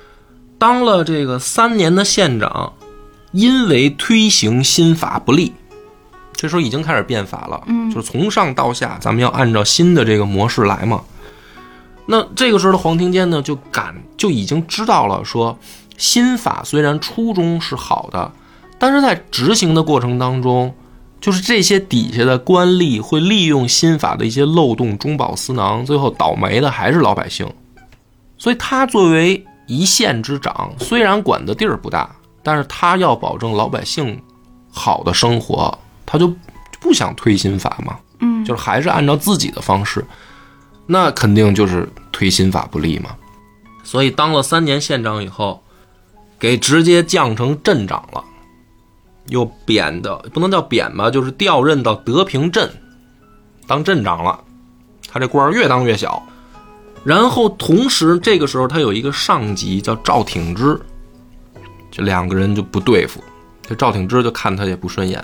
[0.57, 2.71] 当了这个三年的县长，
[3.33, 5.51] 因为推行新法不利，
[6.33, 11.01] 这时候已经开始变法了，嗯就是从上到下，咱们要按照新的这个模式来嘛。
[12.11, 15.55] 那这个时候的黄庭坚呢，就感就已经知道了说，
[15.95, 18.31] 新法虽然初衷是好的，
[18.79, 20.73] 但是在执行的过程当中，
[21.21, 27.47] 就是这些底下的官吏会利用新法的一些漏洞，中饱私囊，最后倒霉的还是老百姓。
[28.39, 32.09] 所以他作为一县之长，虽然管的地儿不大，
[32.41, 34.19] 但是他要保证老百姓
[34.71, 36.33] 好的生活，他就
[36.79, 40.03] 不想推新法嘛，嗯，就是还是按照自己的方式，
[40.91, 43.11] 那肯定就是推新法不利嘛。
[43.83, 45.63] 所以当了三年县长以后，
[46.39, 48.23] 给直接降成镇长了，
[49.27, 52.67] 又贬的不能叫贬吧，就是调任到德平镇
[53.67, 54.39] 当镇长了。
[55.07, 56.21] 他这官儿越当越小。
[57.03, 60.79] 然后同时这个时候他有一个上级叫赵挺之，
[61.91, 63.23] 这两个人就不对付。
[63.61, 65.19] 这赵挺之就看他也不顺眼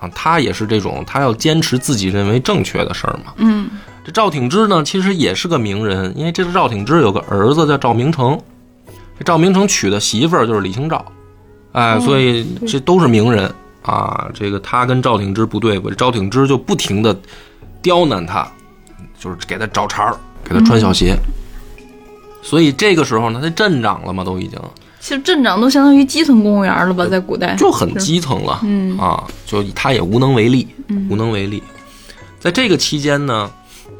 [0.00, 3.34] 啊，他也是这种他要坚持自己认为正确的事儿嘛。
[3.36, 3.68] 嗯
[4.04, 8.38] 这赵挺之呢，其实也是个名人，因为这个赵挺之有个儿子叫赵明诚，
[9.18, 11.04] 这赵明诚娶的媳妇儿就是李清照，
[11.72, 14.28] 哎，哦所以这都是名人啊。
[14.32, 17.14] 这个他跟赵挺之不对付，这赵挺之就不停的
[17.82, 18.46] 刁难他，
[19.18, 21.14] 就是给他找茬儿，给他穿小鞋。
[22.40, 24.58] 所以这个时候呢，他镇长了嘛，都已经
[25.00, 28.60] 其实镇长都相当于基层公务员了吧，在古代就很基层了。
[28.62, 31.62] 嗯啊，就他也无能为力，嗯无能为力。
[32.40, 33.50] 在这个期间呢，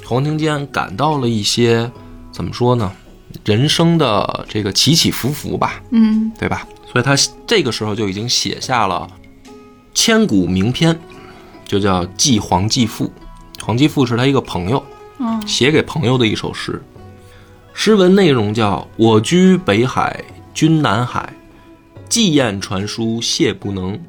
[0.08, 1.90] 黄庭坚感到了一些
[2.32, 2.90] 怎么说呢，
[3.44, 6.66] 人生的这个起起伏伏吧，嗯对吧？
[6.90, 7.14] 所以他
[7.46, 9.06] 这个时候就已经写下了
[9.92, 10.98] 千古名篇，
[11.66, 13.04] 就叫《记黄继父》。
[13.62, 14.82] 黄继父是他一个朋友，
[15.18, 16.82] 嗯写给朋友的一首诗。
[17.74, 21.30] 诗文内容叫“我居北海，君南海，
[22.08, 24.00] 寄雁传书谢不能。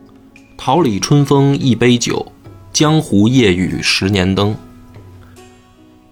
[0.56, 2.32] 桃李春风一杯酒，
[2.72, 4.56] 江湖夜雨十年灯。”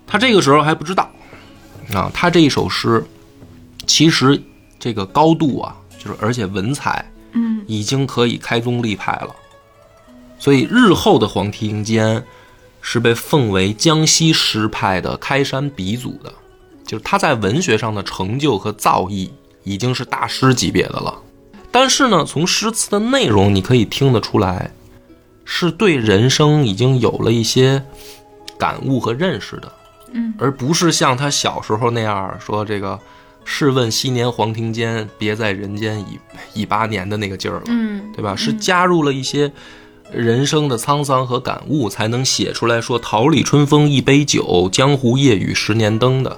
[0.07, 1.11] 他这个时候还不知道
[1.93, 3.05] 啊，他这一首诗
[3.85, 4.41] 其实
[4.79, 9.35] 这个高度啊，就是而且文采嗯已经可以开宗立派了。
[10.39, 12.23] 所以日后的黄庭坚
[12.81, 16.31] 是被奉为江西诗派的开山鼻祖的，
[16.85, 19.29] 就是他在文学上的成就和造诣
[19.63, 21.13] 已经是大师级别的了。
[21.71, 24.71] 但是呢，从诗词的内容你可以听得出来，
[25.43, 27.83] 是对人生已经有了一些
[28.57, 29.71] 感悟和认识的，
[30.17, 32.99] 嗯，而不是像他小时候那样说这个
[33.45, 36.19] “试问昔年黄庭坚，别在人间已
[36.53, 37.63] 已八年”的那个劲儿了。
[37.67, 38.35] 嗯对吧？
[38.35, 39.51] 是加入了一些
[40.11, 46.37] 人生的沧桑和感悟，才能写出来说“桃李春风一杯酒，江湖夜雨十年灯”的。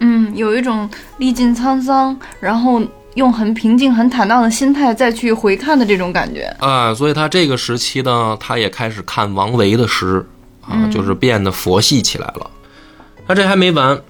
[0.00, 0.88] 嗯，有一种
[1.18, 2.80] 历尽沧桑，然后
[3.14, 6.44] 用很平静、很坦荡的心态再去回看的这种感觉。
[6.60, 10.24] 啊，所以他这个时期呢，他也开始看王维的诗
[10.62, 12.50] 啊，就是变得佛系起来了。
[13.28, 14.02] 那这还没完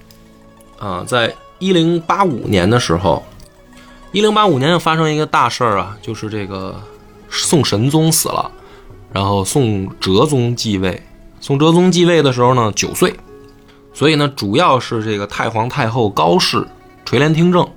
[0.79, 3.23] 啊，在一零八五年的时候，
[4.13, 6.81] 一零八五年又发生一个大事儿啊，就是这个
[7.29, 8.49] 宋神宗死了，
[9.11, 11.03] 然后宋哲宗继位。
[11.41, 13.13] 宋哲宗继位的时候呢，九岁，
[13.93, 16.65] 所以呢，主要是这个太皇太后高氏
[17.03, 17.67] 垂帘听政。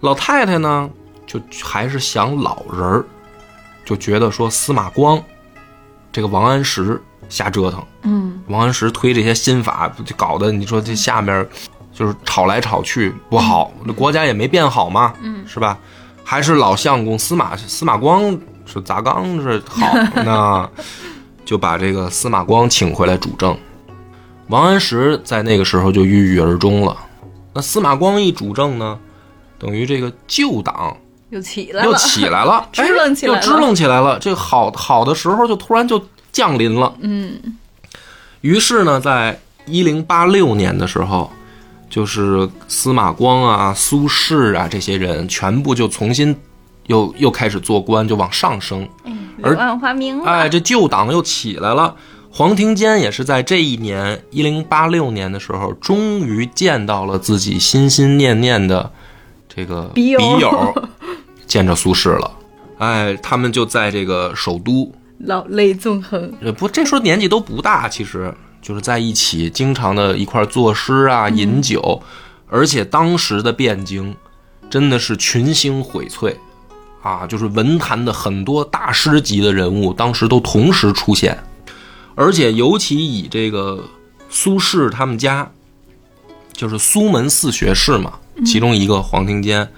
[0.00, 0.88] 老太太呢，
[1.26, 3.04] 就还是想老人儿，
[3.84, 5.22] 就觉得说司马光
[6.10, 7.02] 这个王安石
[7.34, 11.44] 瞎折腾，嗯王安石推这些新法，就搞得你说这下面
[11.92, 15.76] 就是吵来吵去不好，那国家也没变好嘛，嗯，是吧？
[16.22, 19.92] 还是老相公司马司马光是砸缸是好，
[20.24, 20.70] 那
[21.44, 23.56] 就把这个司马光请回来主政。
[24.48, 26.96] 王安石在那个时候就郁郁而终了。
[27.52, 28.96] 那司马光一主政呢，
[29.58, 30.96] 等于这个旧党
[31.30, 34.18] 又起来了，又起来了， 支棱起来了哎又支棱起来了。
[34.18, 35.98] 这个好好的时候就突然就
[36.34, 36.92] 降临了。
[37.00, 37.40] 嗯
[38.42, 41.30] 于是呢，在一零八六年的时候，
[41.88, 46.36] 就是司马光啊、苏轼啊这些人全部就重新
[46.88, 48.86] 又又开始做官，就往上升。
[49.42, 50.20] 而柳暗花明。
[50.24, 51.96] 哎，这旧党又起来了。
[52.30, 58.90] 黄庭坚也是在这一年一零八六年的时候，终于见到了自己心心念念的
[59.48, 60.74] 这个笔友
[61.46, 62.30] 见着苏轼了。
[62.78, 66.32] 哎，他们就在这个首都，老泪纵横。
[66.40, 72.02] 呃，不，这时候年纪都不大，其实就是在一起，经常的一块儿作诗啊、饮酒，
[72.48, 74.14] 而且当时的汴京
[74.68, 76.34] 真的是群星荟萃
[77.02, 81.38] 啊，就是文坛的很多大师级的人物，当时都同时出现，
[82.14, 83.84] 而且尤其以这个
[84.28, 85.50] 苏轼他们家，
[86.52, 89.68] 就是苏门四学士嘛，其中一个黄庭坚，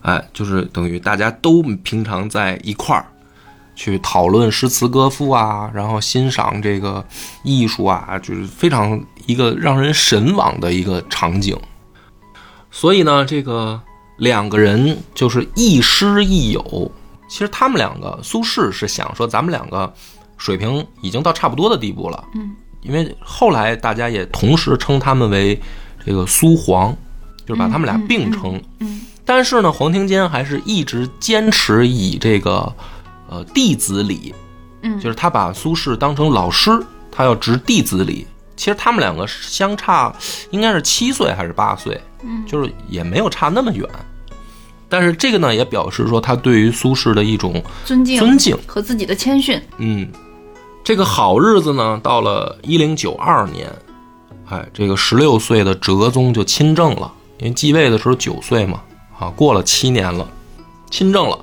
[0.00, 3.06] 哎，就是等于大家都平常在一块儿。
[3.74, 7.04] 去讨论诗词歌赋啊，然后欣赏这个
[7.42, 11.58] 艺术啊，就是非常一个让人神往的一个场景。
[12.70, 13.80] 所以呢，这个
[14.18, 16.90] 两个人就是亦师亦友。
[17.28, 19.92] 其实他们两个，苏轼是想说，咱们两个
[20.36, 22.22] 水平已经到差不多的地步了。
[22.34, 25.58] 嗯，因为后来大家也同时称他们为
[26.04, 26.94] 这个苏黄，
[27.46, 28.60] 就是把他们俩并称。
[28.80, 32.70] 嗯但是呢，黄庭坚还是一直坚持以这个
[33.32, 34.34] 呃弟子礼，
[34.82, 36.70] 嗯就是他把苏轼当成老师，
[37.10, 38.26] 他要执弟子礼。
[38.54, 40.14] 其实他们两个相差
[40.50, 43.88] 应该是七岁还是八岁，嗯就是也没有差那么远。
[44.90, 48.54] 但是这个呢，也表示说他对于苏轼的一种尊敬尊敬。
[48.66, 49.60] 和自己的谦逊。
[49.78, 50.06] 嗯，
[50.84, 53.66] 这个好日子呢，到了一零九二年，
[54.50, 58.82] 哎，这个十六岁的哲宗就亲政了，因为继位的时候九岁嘛，
[59.18, 60.28] 啊，过了七年了，
[60.90, 61.38] 亲政了。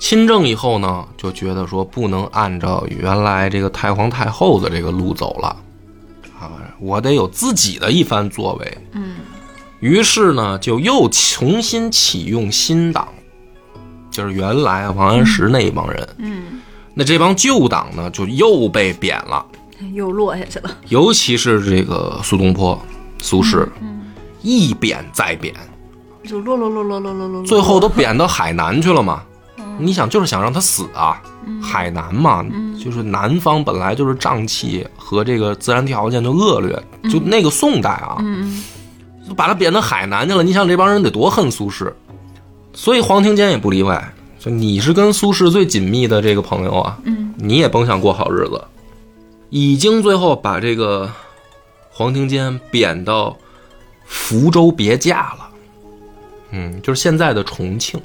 [0.00, 5.54] 亲政以后呢，就觉得说不能按照原来这个太皇太后的这个路走了，
[6.40, 8.78] 啊，我得有自己的一番作为。
[8.92, 9.16] 嗯，
[9.80, 13.06] 于是呢，就又重新启用新党，
[14.10, 16.08] 就是原来啊王安石那一帮人。
[16.16, 16.60] 嗯，
[16.94, 19.44] 那这帮旧党呢，就又被贬了，
[19.92, 20.70] 又落下去了。
[20.88, 22.80] 尤其是这个苏东坡、
[23.20, 23.68] 苏轼，
[24.40, 25.54] 一贬再贬，
[26.24, 29.22] 就落落落落落落落，最后都贬到海南去了嘛。
[29.80, 31.22] 你想，就是想让他死啊！
[31.62, 32.44] 海南嘛，
[32.82, 38.62] 就是南方本来就是瘴气和这个自然条件就恶劣，就那个宋代啊，嗯
[39.26, 40.42] 就把他贬到海南去了。
[40.42, 41.92] 你想这帮人得多恨苏轼，
[42.72, 44.12] 所以黄庭坚也不例外。
[44.38, 48.62] 就你是跟苏轼最紧密的这个朋友啊，嗯你也甭想过好日子。
[49.50, 51.10] 已经最后把这个
[51.90, 53.36] 黄庭坚贬到
[54.04, 55.48] 福州别驾了，
[56.52, 58.00] 嗯，就是现在的重庆，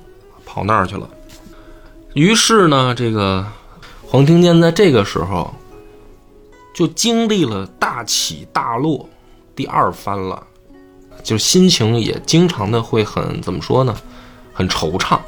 [0.45, 1.07] 跑那儿去了。
[2.15, 3.45] 于是呢，这个
[4.07, 5.53] 黄庭坚在这个时候
[6.73, 9.07] 就经历了大起大落，
[9.53, 10.41] 第二番了，
[11.21, 13.93] 就心情也经常的会很怎么说呢，
[14.53, 15.19] 很惆怅。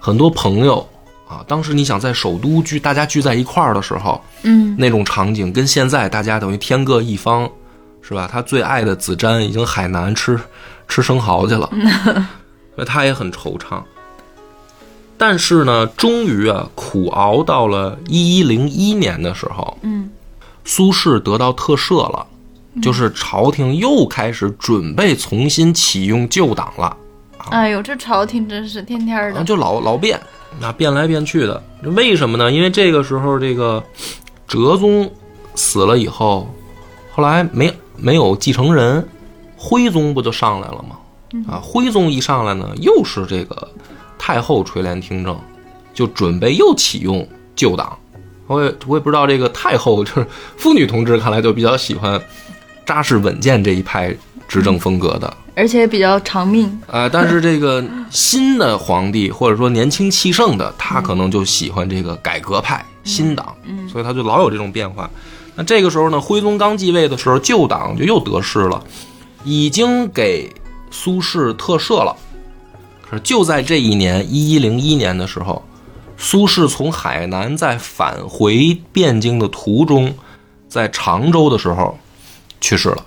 [0.00, 0.84] 很多朋友
[1.28, 7.48] 啊，当时你想在首都聚大家聚在一块儿的时候，嗯那种场景跟现在大家等于天各一方，
[8.02, 8.28] 是吧？
[8.30, 10.36] 他最爱的子瞻已经海南吃
[10.88, 11.70] 吃生蚝去了，
[12.74, 13.80] 所以他也很惆怅。
[15.18, 20.10] 但是呢，终于啊，苦熬到了一一零一年的时候，嗯
[20.64, 22.26] 苏轼得到特赦了，
[22.82, 26.96] 就是朝廷又开始准备重新启用旧党了。
[27.50, 29.44] 哎呦，这朝廷真是天天的。
[29.44, 30.20] 就老老变，
[30.60, 31.62] 那，变来变去的。
[31.82, 32.50] 为什么呢？
[32.50, 33.82] 因为这个时候，这个
[34.48, 35.08] 哲宗
[35.54, 36.52] 死了以后，
[37.12, 39.06] 后来没没有继承人，
[39.56, 40.98] 徽宗不就上来了吗？
[41.48, 43.68] 啊，徽宗一上来呢，又是这个
[44.26, 45.38] 太后垂帘听政，
[45.94, 47.96] 就准备又启用旧党。
[48.48, 52.20] 我也我也不知道这个太后 就是妇女同志，看来就比较喜欢
[52.84, 54.12] 扎实稳健这一派
[54.48, 55.32] 执政风格的。
[55.54, 56.66] 而且比较长命。
[56.88, 65.08] 啊，但是这个新的皇帝或者说年轻气盛的，他可能就喜欢这个改革派新党，嗯所以他就老有这种变化。
[65.54, 68.82] 那这个时候呢，徽宗刚继位的时候，旧党就又得势了，
[69.44, 70.52] 已经给
[70.90, 72.16] 苏轼特赦了。
[73.08, 75.64] 可是就在这一年，一一零一年的时候，
[76.16, 80.16] 苏轼从海南在返回汴京的途中，
[80.68, 81.98] 在常州的时候
[82.60, 83.06] 去世了。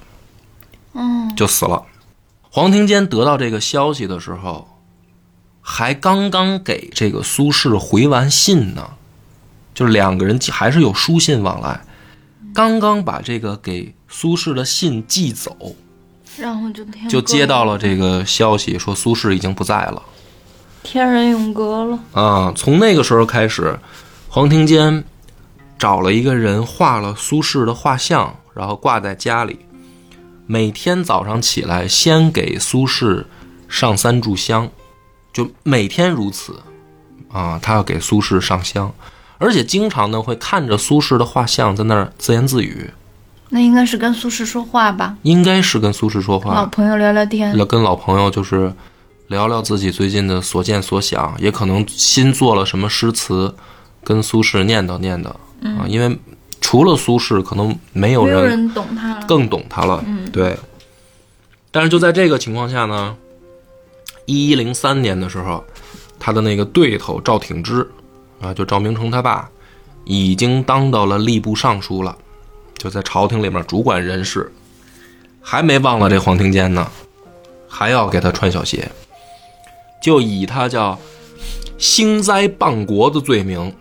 [0.93, 1.83] 嗯就死了。
[2.49, 4.67] 黄庭坚得到这个消息的时候，
[5.61, 8.91] 还刚刚给这个苏轼回完信呢，
[9.73, 11.81] 就是两个人还是有书信往来。
[12.53, 15.75] 刚刚把这个给苏轼的信寄走，
[16.37, 20.01] 然后就天就接到了这个消息，说苏轼已经不在了。
[20.83, 21.99] 天人永隔了。
[22.13, 23.77] 啊，从那个时候开始，
[24.29, 25.03] 黄庭坚
[25.77, 29.59] 找了一个人画了苏轼的画像，然后挂在家里。
[30.45, 33.25] 每天早上起来，先给苏轼
[33.67, 34.69] 上三炷香，
[35.33, 36.61] 就每天如此。
[37.31, 38.91] 啊，他要给苏轼上香，
[39.37, 42.89] 而且经常呢会看着苏轼的画像在那儿自言自语，
[43.49, 46.53] 那应该是跟苏轼说话吧，应该是跟苏轼说话。
[46.53, 47.55] 老朋友聊聊天。
[47.57, 48.71] 要跟老朋友就是
[49.27, 53.53] 聊聊自己最近的所见所想，也可能新做了什么诗词，
[54.03, 55.29] 跟苏轼念叨念叨
[55.79, 55.85] 啊。
[55.87, 56.17] 因为
[56.61, 59.25] 除了苏轼，可能没有人人懂他了。
[59.27, 60.03] 更懂他了。
[60.31, 60.55] 对。
[61.71, 63.15] 但是就在这个情况下呢，
[64.25, 65.63] 一一零三年的时候，
[66.19, 67.87] 他的那个对头赵挺之
[68.41, 69.49] 啊，就赵明诚他爸，
[70.05, 72.17] 已经当到了吏部尚书了，
[72.79, 74.51] 就在朝廷里面主管人事，
[75.41, 76.89] 还没忘了这黄庭坚呢，
[77.67, 78.89] 还要给他穿小鞋，
[80.01, 80.97] 就以他叫
[81.77, 83.75] 兴灾谤国的罪名，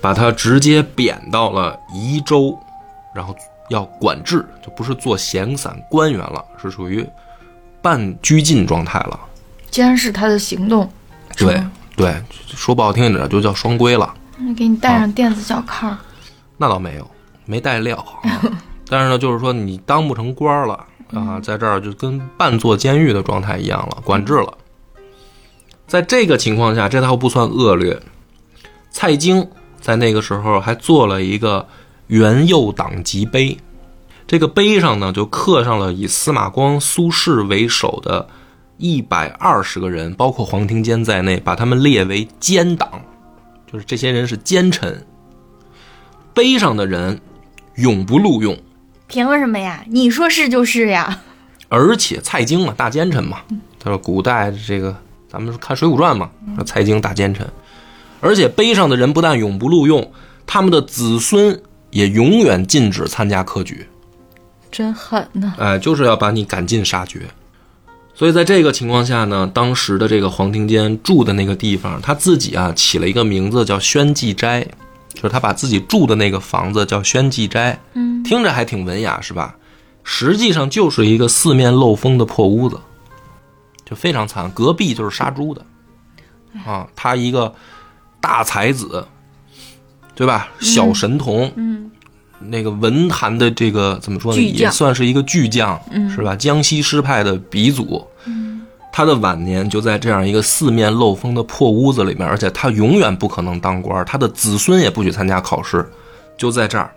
[0.00, 2.58] 把他直接贬到了宜州，
[3.14, 3.34] 然后
[3.70, 7.06] 要管制，就不是做闲散官员了，是属于
[7.80, 9.18] 半拘禁状态了。
[9.70, 10.90] 监视他的行动。
[11.36, 11.62] 对
[11.94, 14.12] 对，说不好听一点就叫双规了。
[14.38, 15.96] 那给你戴上电子脚铐儿。
[16.56, 17.08] 那倒没有，
[17.48, 18.42] 没带料啊。
[18.88, 24.56] 但是呢，就是说你当不成官儿了啊，在这儿就跟半坐监狱的状态一样了，管制了。
[25.86, 28.00] 在这个情况下，这倒不算恶劣。
[28.90, 29.48] 蔡京
[29.80, 31.66] 在那个时候还做了一个
[32.08, 33.56] 元佑党籍碑，
[34.26, 38.28] 这个碑上呢就刻上了以司马光、苏轼为首的
[38.76, 43.02] 一百二十个人，包括黄庭坚在内，把他们列为奸党，
[43.70, 45.06] 就是这些人是奸臣。
[46.34, 47.20] 碑上的人
[47.78, 48.58] 永不录用，
[49.06, 49.84] 凭什么呀？
[49.88, 51.20] 你说是就是呀。
[51.68, 53.38] 而且蔡京嘛，大奸臣嘛，
[53.78, 54.96] 他说古代这个
[55.30, 57.46] 咱们看《水浒传》嘛，说蔡京大奸臣，
[58.20, 60.10] 而且碑上的人不但永不录用，
[60.46, 61.60] 他们的子孙
[61.90, 63.86] 也永远禁止参加科举。
[64.70, 65.54] 真狠呐！
[65.58, 67.22] 哎，就是要把你赶尽杀绝。
[68.14, 74.66] 所以在这个情况下呢，当时的这个黄庭坚住的那个地方，他自己啊起了一个名字叫宣济斋，
[75.14, 79.56] 就是他把自己住的那个房子叫宣济斋，嗯，听着还挺文雅，是吧？
[80.04, 82.80] 实际上就是一个四面漏风的破屋子，
[83.84, 84.50] 就非常惨。
[84.52, 85.64] 隔壁就是杀猪的，
[86.64, 87.54] 啊，他一个
[88.20, 89.06] 大才子，
[90.14, 90.48] 对吧？
[90.60, 91.90] 小神童，嗯，
[92.38, 96.34] 那个文坛的这个怎么说呢，也算是一个巨匠，嗯是吧？
[96.36, 98.06] 江西诗派的鼻祖。
[98.98, 105.88] 他的晚年就在这样一个四面漏风的破屋子里面，而且他永远不可能当官，他的子孙也不许参加考试，
[106.36, 106.92] 就在这儿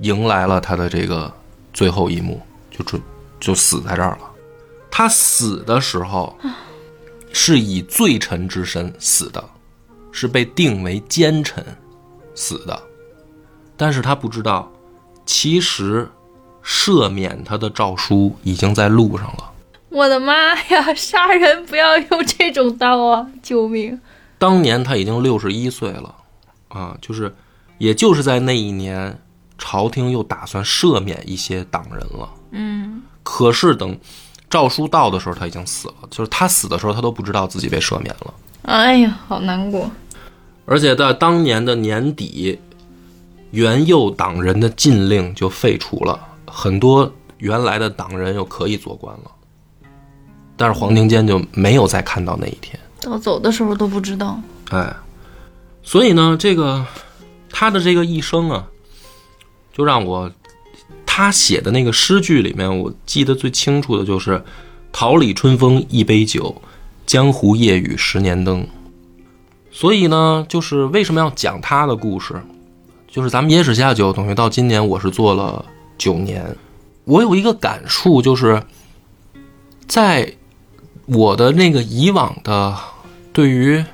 [0.00, 1.32] 迎来了他的这个
[1.72, 3.00] 最后一幕，就准
[3.38, 4.28] 就死在这儿了。
[4.90, 6.36] 他死的时候
[7.32, 9.44] 是以罪臣之身死的，
[10.10, 11.64] 是被定为奸臣
[12.34, 12.76] 死的。
[13.76, 14.68] 但是他不知道，
[15.24, 16.10] 其实
[16.64, 19.52] 赦免他的诏书已经在路上了。
[19.94, 20.92] 我的妈呀！
[20.92, 23.24] 杀人不要用这种刀啊！
[23.40, 24.00] 救命！
[24.38, 26.12] 当年他已经六十一岁了，
[26.66, 27.32] 啊，就是，
[27.78, 29.16] 也就是在那一年，
[29.56, 32.28] 朝廷又打算赦免一些党人了。
[32.50, 33.96] 嗯，可是等
[34.50, 35.94] 诏书到的时候，他已经死了。
[36.10, 38.34] 就是他死的时候，他都不知道自己被赦免了。
[38.62, 39.88] 哎呀，好难过。
[40.66, 42.58] 而且在当年的年底，
[43.52, 46.18] 元佑党人的禁令就废除了，
[46.48, 49.30] 很多原来的党人又可以做官了。
[50.56, 52.78] 但是黄庭坚就没有再看到那一天。
[53.00, 54.40] 到走的时候都不知道。
[54.70, 54.94] 哎，
[55.82, 56.84] 所以呢，这个
[57.50, 58.66] 他的这个一生啊，
[59.72, 60.30] 就让我
[61.04, 64.42] 他写的那个诗句里面，我记得最清楚的就是
[64.90, 66.62] “桃李春风一杯酒，
[67.06, 68.66] 江湖夜雨十年灯”。
[69.70, 72.40] 所以呢，就是为什么要讲他的故事？
[73.06, 75.64] 就是咱们野史下酒等于到今年我是做了
[75.98, 76.56] 九年，
[77.04, 78.60] 我有一个感触，就是
[79.86, 80.34] 在
[81.06, 82.76] 我的那个以往的
[83.32, 83.84] 对于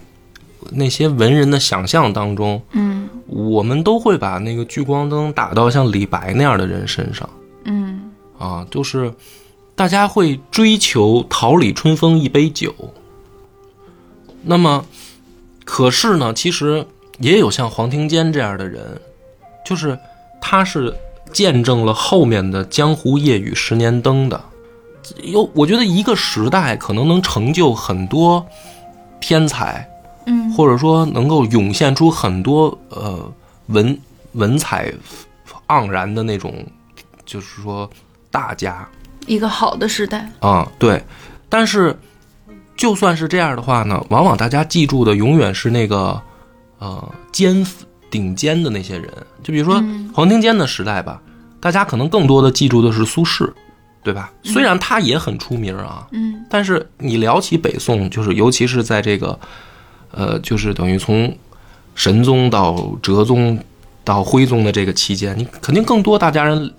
[0.70, 7.28] 那些文人的想象当中，嗯我们都会把那个聚光灯打到像李白那样的人身上
[7.64, 9.12] 嗯啊，就是
[9.74, 12.74] 大家会追求桃李春风一杯酒。
[14.42, 14.84] 那么，
[15.64, 16.86] 可是呢，其实
[17.18, 19.00] 也有像黄庭坚这样的人，
[19.64, 19.98] 就是
[20.40, 20.94] 他是
[21.32, 24.40] 见证了后面的江湖夜雨十年灯的。
[25.22, 28.44] 有，我觉得一个时代可能能成就很多
[29.20, 29.88] 天才，
[30.26, 33.32] 嗯或者说能够涌现出很多呃
[33.66, 33.98] 文
[34.32, 34.92] 文采
[35.68, 36.52] 盎然的那种，
[37.24, 37.88] 就是说
[38.30, 38.88] 大家
[39.26, 40.28] 一个好的时代。
[40.40, 41.02] 啊、对。
[41.48, 41.98] 但是
[42.76, 46.20] 就算是这样的话呢，往往大家记住的永远是那个
[46.78, 47.66] 呃尖
[48.10, 49.08] 顶尖的那些人，
[49.42, 51.20] 就比如说嗯黄庭坚的时代吧，
[51.60, 53.52] 大家可能更多的记住的是苏轼，
[54.02, 54.32] 对吧？
[54.42, 56.44] 虽然他也很出名啊，嗯。
[56.48, 59.38] 但是你聊起北宋，就是尤其是在这个，
[60.10, 61.36] 呃，就是等于从
[61.94, 63.58] 神宗到哲宗
[64.02, 66.72] 到徽宗的这个期间，你肯定更多大家人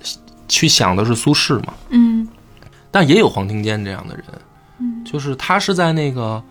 [0.47, 2.27] 去想的是苏轼嘛，嗯。
[2.89, 4.25] 但也有黄庭坚这样的人，
[4.79, 5.05] 嗯。
[5.05, 6.43] 就是他是在那个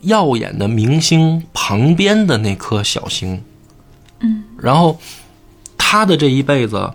[0.00, 3.42] 耀眼的明星旁边的那颗小星，
[4.20, 4.98] 嗯，然后
[5.76, 6.92] 他的这一辈子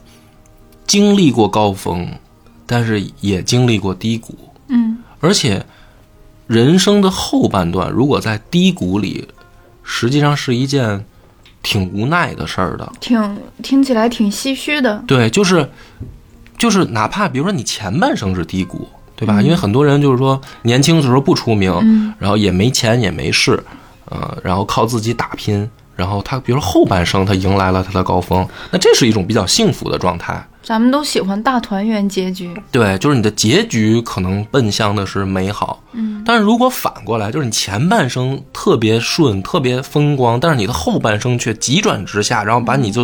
[0.86, 2.08] 经历过高峰，
[2.72, 5.66] 但是也经历过低谷，嗯而且
[6.46, 9.28] 人生的后半段，如果在低谷里，
[9.82, 11.04] 实际上是一件
[11.64, 12.88] 挺无奈的事儿的。
[13.00, 15.04] 挺听起来挺唏嘘的。
[15.08, 15.68] 对，就是
[16.60, 19.42] 就是，哪怕比如说你前半生是低谷，对吧？
[19.42, 23.62] 因为很多人就是说年轻的时候不出名，嗯然后也没钱也没势，
[24.06, 30.48] 呃，然后靠自己打拼，然后他比如说后半生他迎来了他的高峰，那这是一种比较幸福的状态。
[30.70, 32.56] 咱们都喜欢大团圆结局。
[32.72, 43.04] 对，就是你的结局可能奔向的是美好，嗯但是如果反过来，就是你前半生特别顺、特别风光，但是你的后半生却急转直下，然后把你就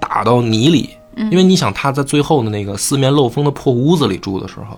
[0.00, 0.90] 打到泥里。
[1.14, 4.76] 嗯因为你想他在最后的那个四面漏风的破屋子里住的时候，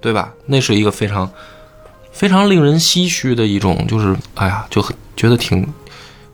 [0.00, 0.34] 对吧？
[0.46, 1.30] 那是一个非常
[2.10, 5.64] 非常令人唏嘘的一种，就是哎呀，就很觉得挺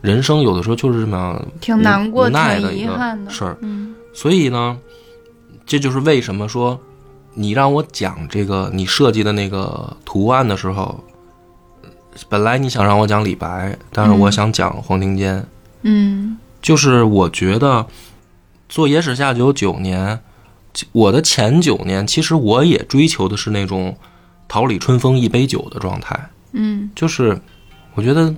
[0.01, 3.55] 人生有的时候就是这么挺难过挺遗憾的事儿。
[3.61, 4.75] 嗯所以呢，
[5.67, 6.79] 这就是为什么说
[7.33, 11.03] 你让我讲这个你设计的那个图案的时候，
[12.29, 15.45] 本来你想让我讲李白，但是我想讲黄庭坚。
[15.83, 17.85] 嗯就是我觉得
[18.67, 20.19] 做野史下酒九年，
[20.91, 23.95] 我的前九年其实我也追求的是那种
[24.47, 26.29] 桃李春风一杯酒的状态。
[26.53, 27.39] 嗯就是
[27.93, 28.33] 我觉得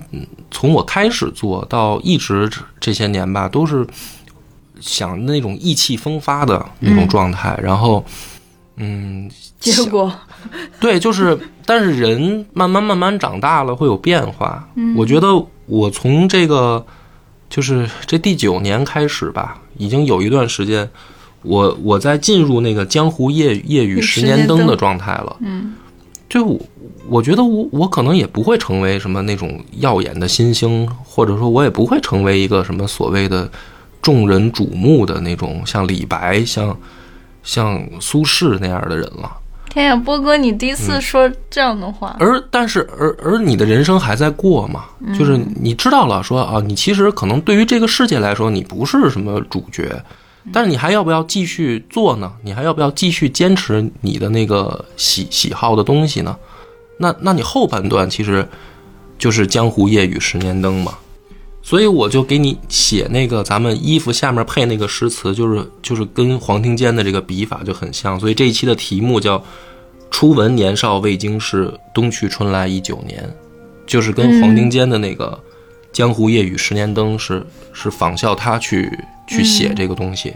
[0.50, 3.86] 从我开始做到一直这些年吧，都是
[4.80, 8.04] 想那种意气风发的那种状态，然后
[8.76, 10.12] 嗯，结果
[10.80, 14.68] 对，就是，但是人慢慢慢慢长大了，会有变化。
[14.74, 15.28] 嗯我觉得
[15.66, 16.84] 我从这个
[17.48, 20.88] 就是这第九年开始吧，已经有一段时间，
[21.42, 25.36] 我我在进入那个江湖夜夜雨十年灯的状态了。
[25.40, 25.74] 嗯
[26.28, 26.60] 就我
[27.08, 33.50] 我觉得我我可能也不会成为什么那种耀眼的新星，或者说我也不会成为一个什么所谓的
[34.02, 36.76] 众人瞩目的那种像李白、像
[37.42, 39.30] 像苏轼那样的人了。
[39.68, 44.86] 天呀，波哥，你第一次说这样的话，而但是而而你的人生还在过嘛，
[45.16, 50.02] 就是你知道了说啊，你其实可能对于这个世界来说，你不是什么主角，
[50.52, 52.32] 但是你还要不要继续做呢？
[52.42, 56.36] 你还要不要继续坚持你的那个喜喜好的东西呢？
[56.98, 58.44] 那那你后半段其实
[59.18, 60.94] 就是江湖夜雨十年灯嘛。
[61.62, 68.18] 所以我就给你写那个咱们衣服下面配那个诗词，就是就是跟黄庭坚的这个笔法就很像。
[68.18, 69.42] 所以这一期的题目叫
[70.10, 73.30] “初闻年少未经事，冬去春来已九年”，
[73.86, 75.38] 就是跟黄庭坚的那个
[75.92, 78.90] “江湖夜雨十年灯”是是仿效他去
[79.28, 80.34] 去写这个东西。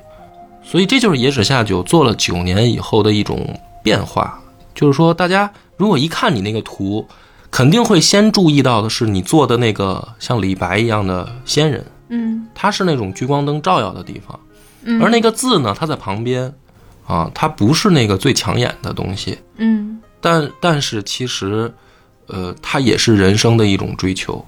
[0.63, 4.41] 所以这就是野史下酒做了九年以后的一种变化，
[4.75, 7.07] 就是说大家如果一看你那个图，
[7.55, 12.49] 肯定会先注意到的是你做的那个像李白一样的仙人，嗯。
[12.53, 14.41] 他是那种聚光灯照耀的地方，
[14.83, 15.01] 嗯。
[15.01, 16.53] 而那个字呢，它在旁边，
[17.07, 20.01] 啊，它不是那个最抢眼的东西，嗯。
[20.21, 21.73] 但但是其实，
[22.27, 24.45] 呃，它也是人生的一种追求。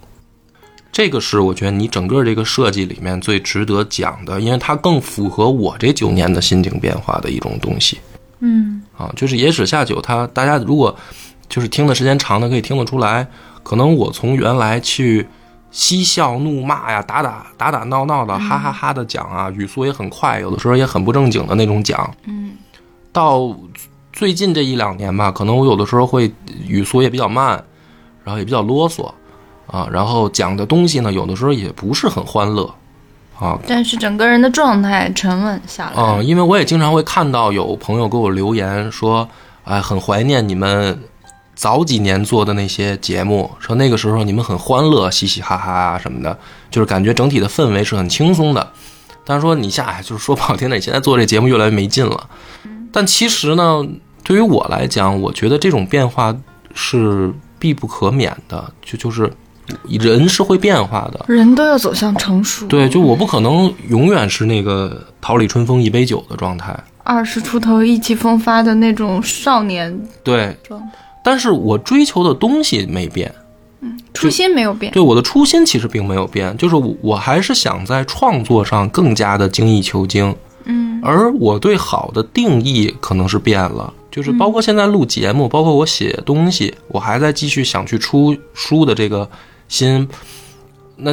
[0.91, 7.99] 这个是我觉得你整个这个设计里面最值得讲的，因为它更符合我这九年的心境变化的一种东西。
[8.41, 8.83] 嗯。
[8.99, 9.13] 啊。
[9.15, 10.97] 就是野史下酒，它大家如果
[11.49, 13.27] 就是听的时间长的，可以听得出来，
[13.63, 15.27] 可能我从原来去
[15.71, 22.53] 嬉笑怒骂呀、打打打打闹闹的、哈哈哈的讲啊，语速也很快，有的时候也很不正经的那种讲，嗯
[23.13, 23.55] 到
[24.13, 26.33] 最近这一两年吧，可能我有的时候会
[26.67, 27.63] 语速也比较慢，
[28.25, 29.11] 然后也比较啰嗦
[29.67, 32.75] 啊，然后讲的东西呢，有的时候也不是很欢乐
[33.39, 33.59] 啊。
[33.67, 35.93] 但是整个人的状态沉稳下来。
[35.97, 39.29] 嗯，因为我也经常会看到有朋友给我留言说，
[39.65, 40.99] 哎，很怀念你们
[41.57, 46.39] 早几年做的那些节目，说那个时候你们很欢乐，嘻嘻哈哈啊什么的，
[46.71, 48.71] 就是感觉整体的氛围是很轻松的。
[49.25, 52.29] 但是说你下，哎，就是说不好听点，你现在做这节目越来越没劲了。
[52.93, 53.85] 但其实呢，
[54.23, 56.37] 对于我来讲，我觉得这种变化
[56.75, 59.33] 是必不可免的，就就是
[59.89, 61.25] 人是会变化的。
[61.27, 62.67] 人都要走向成熟。
[62.67, 66.79] 对，就我不可能永远是那个桃李春风一杯酒的状态。
[67.03, 73.35] 二十出头意气风发的那种少年对，状态，但是我追求的东西没变，
[73.81, 74.93] 嗯初心没有变。
[74.93, 80.33] 对我的初心其实并没有变，就是我我还是想在创作上更加的精益求精，
[80.67, 89.29] 嗯而我对好的定义可能是变了，就是包括现在录节目，包括我写东西，我还在继续想去出书的这个
[89.67, 90.09] 心。
[90.99, 91.13] 那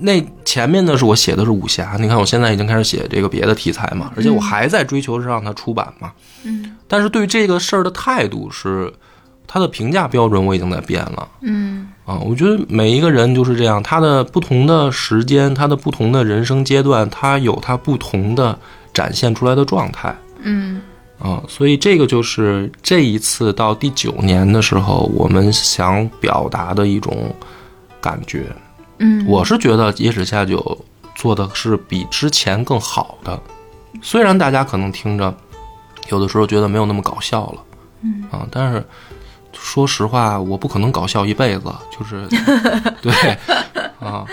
[0.00, 6.10] 那前面呢是我写的是武侠，你看我现在已经开始写这个别的题材嘛，而且我还在追求是让它出版嘛。
[6.42, 8.92] 嗯但是对于这个事儿的态度是，
[9.46, 11.28] 他的评价标准我已经在变了。
[11.40, 11.88] 嗯。
[12.04, 18.58] 啊，我觉得每一个人就是这样，他的不同的时间，他的不同的人生阶段，他有他不同的
[18.92, 20.14] 展现出来的状态。
[20.40, 20.80] 嗯。
[21.20, 27.32] 啊，所以这个就是这一次到第九年的时候，我们想表达的一种
[28.00, 28.46] 感觉。
[28.98, 30.76] 嗯，我是觉得野史下酒
[31.14, 33.40] 做的是比之前更好的，
[34.00, 35.32] 虽然大家可能听着
[36.10, 37.62] 有的时候觉得没有那么搞笑了，
[38.02, 38.24] 嗯。
[38.32, 38.84] 啊，但是
[39.62, 42.26] 说实话，我不可能搞笑一辈子，就是
[43.00, 43.12] 对
[44.00, 44.26] 啊，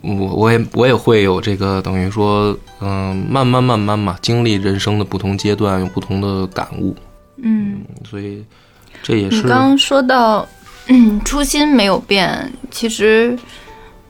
[0.00, 6.94] 我我也我也会有这个等于说，嗯、慢慢慢慢嘛，经历人生的不同阶段，有不同的感悟，
[7.42, 8.44] 嗯，所以
[9.02, 10.46] 这也是你刚刚说到，
[10.86, 13.36] 嗯，初心没有变，其实，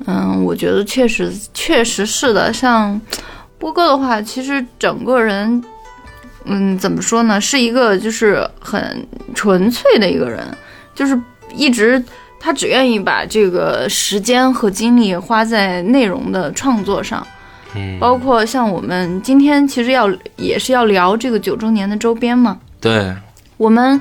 [0.06, 2.52] 嗯，我觉得确实确实是的。
[2.52, 3.00] 像
[3.58, 5.62] 波哥的话，其实整个人，
[6.44, 10.42] 嗯，怎么说呢，是一个就是很纯粹的一个人，
[10.94, 11.18] 就是
[11.54, 12.02] 一直
[12.38, 17.26] 他只愿意把这个时间和精力花在内容的创作上。
[17.74, 23.14] 嗯，包括像我们今天其实要也是要聊这个九周年的周边嘛，对，
[23.56, 24.00] 我们，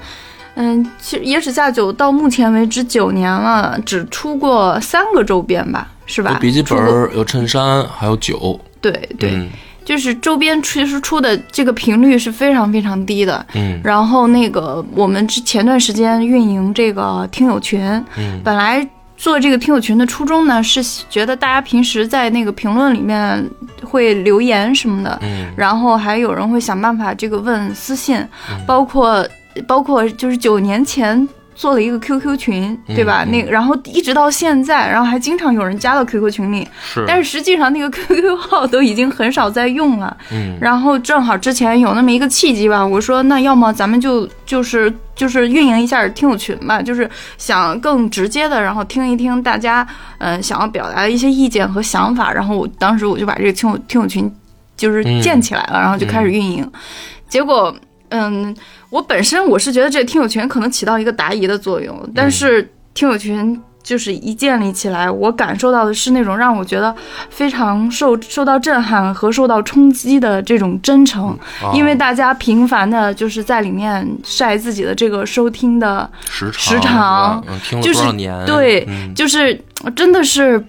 [0.56, 6.32] 嗯，其实野史下酒到目前为止九年了，只出过三个周边吧，是吧？
[6.34, 6.80] 有笔记本
[7.16, 8.60] 有衬衫，还有酒。
[8.82, 9.50] 对对，嗯
[9.90, 13.44] 就是周边其实出的这个频率是非常非常低的。
[13.56, 17.82] 嗯然后那个我们之前段时间运营这个听友群，
[18.16, 18.88] 嗯本来
[19.18, 23.44] 做这个听友群的初衷呢，是觉得大家平时在那个评论里面
[23.84, 28.24] 会留言什么的，嗯然后还有人会想办法这个问私信，
[28.68, 29.28] 包括
[29.68, 31.28] 包括就是九年前。
[31.60, 33.26] 做了一个 QQ 群，对吧？
[33.26, 40.16] 嗯那个，然后一直到现在，然后还经常有人加到 QQ 群里，是，但是实际上那个 QQ 号都已经很少在用了。
[40.32, 49.86] 嗯然后正好之前有那么一个契机吧，我说那要么咱们就就是就是运营一下听友群吧，就是想更直接的，然后听一听大家
[50.20, 52.32] 嗯、呃想要表达的一些意见和想法。
[52.32, 54.34] 然后我当时我就把这个听友听友群
[54.78, 56.66] 就是建起来了，然后就开始运营。
[57.28, 57.76] 结果
[58.10, 58.56] 嗯，
[58.90, 63.62] 我本身我是觉得这个听友群可能起到一个答疑的作用，但是听友群。
[63.82, 66.94] 就是一建立起来，我感受到的是那种让我觉得
[67.30, 71.30] 非常受受到震撼和受到冲击的这种真诚，
[71.64, 78.46] 啊因为大家频繁的就是在里面晒自己的这个收听的，时长时长嗯，听了就是多少年？
[78.46, 79.60] 对嗯就是
[79.96, 80.64] 真的是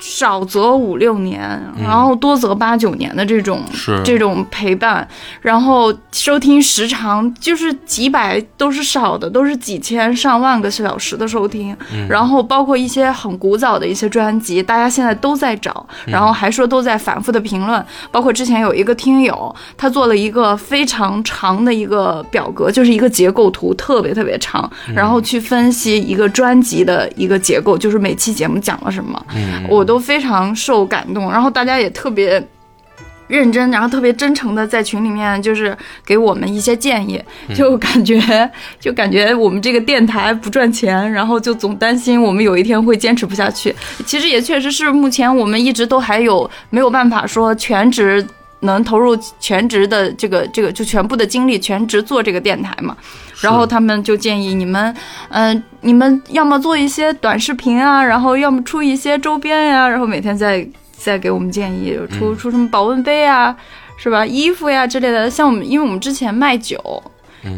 [0.00, 4.00] 少则五六年，然后多则八九年的这种是。
[4.02, 5.06] 这种陪伴，
[5.40, 12.08] 然后收听时长就是几百都是少的，都是几千上万个小时的收听，嗯。
[12.08, 16.12] 然后包括一些很古早的一些专辑，大家现在都在找，嗯。
[16.12, 24.94] 然后还说都在反复的评论，包括之前有一个听友，他做了一个非常长的一个表格，就是一个结构图，特别特别长，嗯。
[24.94, 29.64] 然后去分析一个专辑的一个结构，就是每期节目讲了什么，嗯。
[29.68, 32.40] 我都非常受感动，然后大家也特别。
[33.30, 37.22] 认真，然后特别真诚的在群里面，就是给我们一些建议，
[37.54, 38.18] 就感觉
[38.80, 43.72] 就感觉我们这个电台不赚钱，然后就总担心我们有一天会坚持不下去。
[44.04, 48.26] 其实也确实是，目前我们一直都还有没有办法说全职
[48.60, 52.96] 能投入全职的这个这个就全部的精力全职做这个电台嘛。
[53.40, 54.94] 然后他们就建议你们，
[55.30, 63.56] 嗯、你们要么做一些短视频啊，然后要么出一些周边呀、然后每天再再给我们建议出出什么保温杯啊，
[63.96, 64.26] 是吧？
[64.26, 65.30] 衣服呀之类的。
[65.30, 67.02] 像我们，因为我们之前卖酒，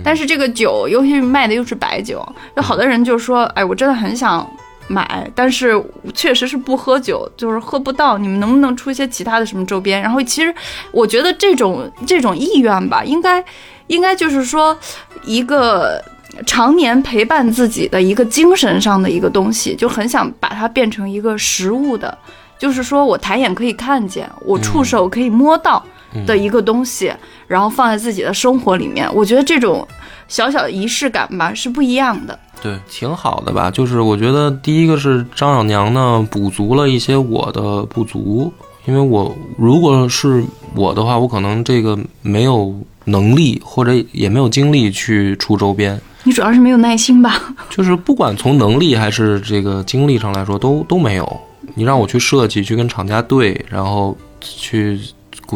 [0.05, 2.24] 但是这个酒，尤其是卖的又是白酒，
[2.57, 4.48] 有好多人就说，哎，我真的很想。
[4.88, 8.18] 买，但是确实是不喝酒，就是喝不到。
[8.18, 10.00] 你们能不能出一些其他的什么周边？
[10.00, 10.54] 然后其实
[10.90, 13.42] 我觉得这种这种意愿吧，应该
[13.86, 14.76] 应该就是说
[15.24, 16.02] 一个
[16.46, 22.16] 常年陪伴自己的一个精神上的一个东西，就很想把它变成一个实物的，
[22.58, 25.84] 就是说我抬眼可以看见，我触手可以摸到
[26.26, 27.12] 的一个东西，
[27.46, 29.08] 然后放在自己的生活里面。
[29.14, 29.86] 我觉得这种
[30.28, 32.38] 小小的仪式感吧是不一样的。
[32.62, 33.70] 对，挺好的吧？
[33.70, 38.52] 就是我觉得第一个是张小娘呢补足了一些我的不足，
[38.86, 40.44] 因为我如果是
[40.74, 42.72] 我的话，我可能这个没有
[43.04, 46.00] 能力或者也没有精力去出周边。
[46.24, 47.34] 你主要是没有耐心吧？
[47.68, 51.40] 就是不管从能力还是这个精力上来说，都都没有。
[51.74, 55.00] 你让我去设计，去跟厂家对，然后去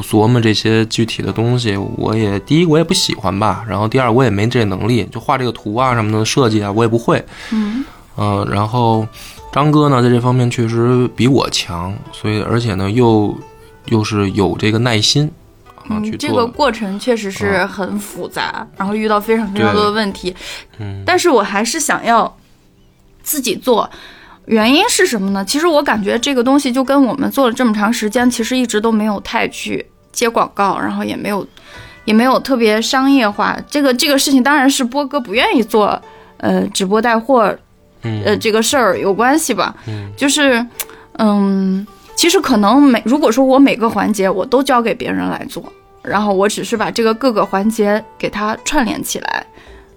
[0.03, 7.25] 琢磨这些具体的东西，我也第一我也不喜欢吧，然后第二我也没这能力，就画这个图啊什么的设计啊，我也不会。
[7.53, 7.85] 嗯
[8.17, 9.07] 嗯、然后
[9.53, 13.37] 张哥呢，在这方面确实比我强，所以而且呢又
[13.87, 15.31] 又是有这个耐心
[15.89, 16.29] 嗯，这。
[16.29, 20.35] 个过程确实是很复杂，然后遇到非常非常多的问题。
[20.79, 22.37] 嗯但是我还是想要
[23.23, 23.89] 自己做。
[24.47, 25.45] 原因是什么呢？
[25.45, 31.47] 其实我感觉这个东西就跟我们做了这么长时间，其实一直都没有太去接广告，然后也没有
[32.05, 33.59] 也没有特别商业化。
[33.69, 36.01] 这个这个事情当然是波哥不愿意做，
[36.39, 37.53] 呃，直播带货
[38.03, 39.75] 嗯呃这个事儿有关系吧。
[39.89, 40.65] 嗯就是，
[41.19, 41.85] 嗯，
[42.15, 45.65] 其实可能每如果说我每个环节我都交给别人来做，
[46.03, 49.45] 然后我只是把这个各个环节给它串联起来，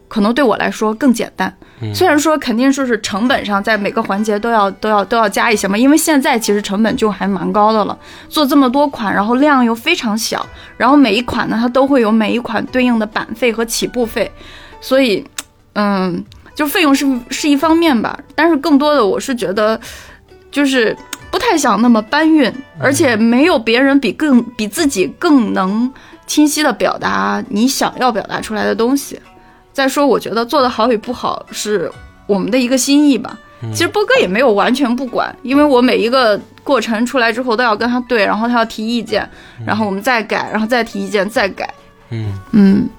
[0.09, 1.55] 可能对我来说更简单。
[1.81, 1.95] 嗯。
[1.95, 7.97] 虽然说肯定说是成本上在每个环节都要都要都要加一些嘛，因为现在其实成本就还蛮高的了，
[8.27, 10.45] 做这么多款，然后量又非常小，
[10.75, 14.29] 然后每一款呢它都会有每一款对应的版费和起步费，
[14.81, 15.25] 所以，
[15.73, 16.21] 嗯，
[16.55, 19.79] 就费用是是一方面吧，但是更多的我是觉得，
[20.51, 20.97] 就是
[21.31, 25.89] 不太想那么搬运，而且没有别人比更比自己更能
[26.25, 29.19] 清晰的表达你想要表达出来的东西。
[29.79, 31.89] 再说，我觉得做的好与不好是
[32.27, 33.39] 我们的一个心意吧。
[33.71, 39.25] 其实波哥也没有完全不管，因为我每一个过程出来之后都要跟他对，然后他要提意见，
[39.65, 41.73] 然后我们再改，然后再提意见，再改。
[42.09, 42.89] 嗯，嗯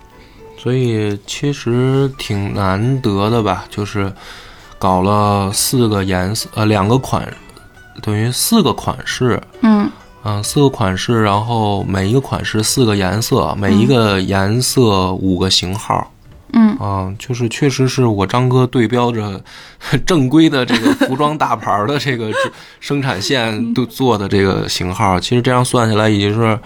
[0.57, 4.11] 所以其实挺难得的吧，就是
[4.79, 7.31] 搞了四个颜色，呃，两个款，
[8.01, 9.91] 等于四个款式，嗯
[10.25, 16.11] 嗯、四个款式，然后每一个款式四个颜色，每一个颜色五个型号。
[16.53, 16.77] 嗯。
[16.79, 19.43] 啊，就是确实是我张哥对标着
[20.07, 22.31] 正规的这个服装大牌的这个
[22.81, 26.59] 生产线都做的这个型号，其实这样算下来已经是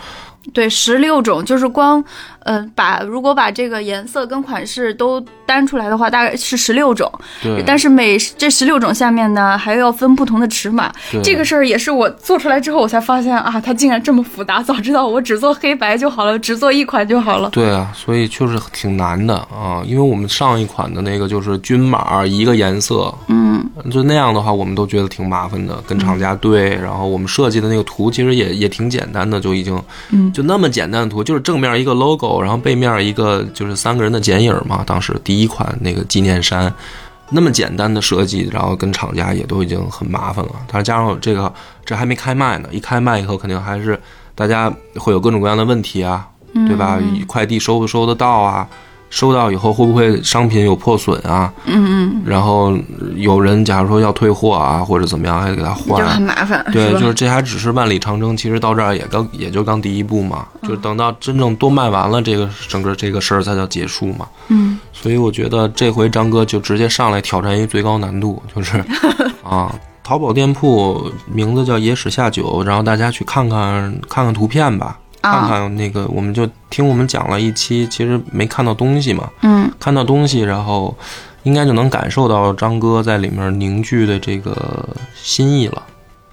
[0.53, 2.05] 对，十六种，就是光，
[2.45, 7.11] 呃，把如果把这个颜色跟款式都单出来的话，大概是十六种。
[7.43, 10.93] 对，但是每这十六种下面呢，还要分不同的尺码。
[11.11, 14.63] 对这个事儿也是我做出来之后，我才发现啊，它竟然这么复杂。
[14.63, 17.49] 早知道我只做黑白就好了，只做一款就好了。
[17.51, 29.81] 对啊，所以确实挺难的啊，因为我们上一款的那个就是均码一个颜色，嗯就那样的话，我们都觉得挺麻烦的，跟厂家对，然后我们设计的那个图其实也也挺简单的，就已经
[30.11, 34.83] 嗯就那么简单的图，就是正面一个 logo，然后背面一个就是三个人的剪影嘛。
[34.87, 36.73] 当时第一款那个纪念衫，
[37.31, 40.53] 那么简单的设计，然后跟厂家也都已经很麻烦了。
[40.67, 41.53] 但是加上这个
[41.85, 43.99] 这还没开卖呢，一开卖以后肯定还是
[44.35, 47.01] 大家会有各种各样的问题啊，对吧？
[47.27, 48.69] 快递收不收得到啊？
[49.15, 51.53] 收到以后会不会商品有破损啊？
[51.67, 52.77] 嗯嗯然后
[53.15, 56.21] 有人假如说要退货啊，或者怎么样，还得给他换，就很。
[56.21, 56.99] 麻烦，对，吧？
[56.99, 64.27] 就是这还只是万里长征，其实到这儿也刚也就刚第一步嘛，嗯就是等到真正都卖完了，这个整个这个事儿才叫结束嘛。
[64.49, 68.83] 嗯所以我觉得这回张哥就直接上来挑战一最高难度，就是
[69.49, 80.97] 啊，淘宝店铺名字叫野史下酒，然后大家去看看看看图片吧，看啊看那个，我们就听我们讲了一期，其实没看到东西嘛，嗯看到东西，然后
[81.43, 85.83] 应该就能感受到张哥在里面凝聚的这个心意了。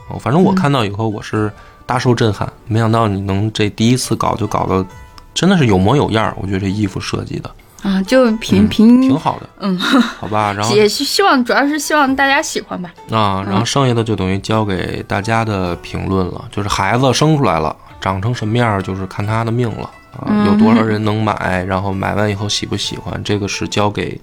[0.10, 1.52] 哦，反正我看到以后我是
[1.86, 4.86] 大受震撼，没想到你能这第一次搞就搞得
[5.34, 6.36] 真的是有模有样儿。
[6.42, 7.50] 我觉得这衣服设计的
[7.82, 10.54] 啊，就凭嗯凭挺好的，嗯，好吧。
[10.54, 12.92] 然后 也是希望，主要是希望大家喜欢吧。
[13.10, 16.46] 啊，然后剩下的就等于交给大家的评论了。
[16.52, 20.26] 就是孩子生出来了，长成什么样儿，就是看他的命了啊。
[20.28, 24.20] 嗯有多少人能买，然后买完以后喜不喜欢，这个是交给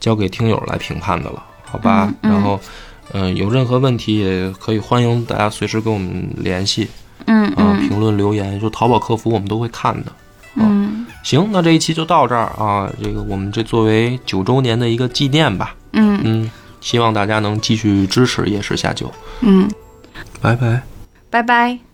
[0.00, 2.12] 交给听友来评判的了，好吧？
[2.22, 2.58] 然后，
[3.12, 6.88] 嗯、有任何问题也可以欢迎大家随时跟我们联系
[7.26, 10.12] 嗯啊，嗯评论留言，就淘宝客服我们都会看的。
[10.54, 12.90] 嗯行，那这一期就到这儿啊。
[13.02, 16.50] 这个我们这作为九周年的一个纪念吧，嗯嗯，
[16.80, 19.68] 希望大家能继续支持夜市下酒，嗯，
[20.40, 20.82] 拜拜。
[21.30, 21.87] 拜拜。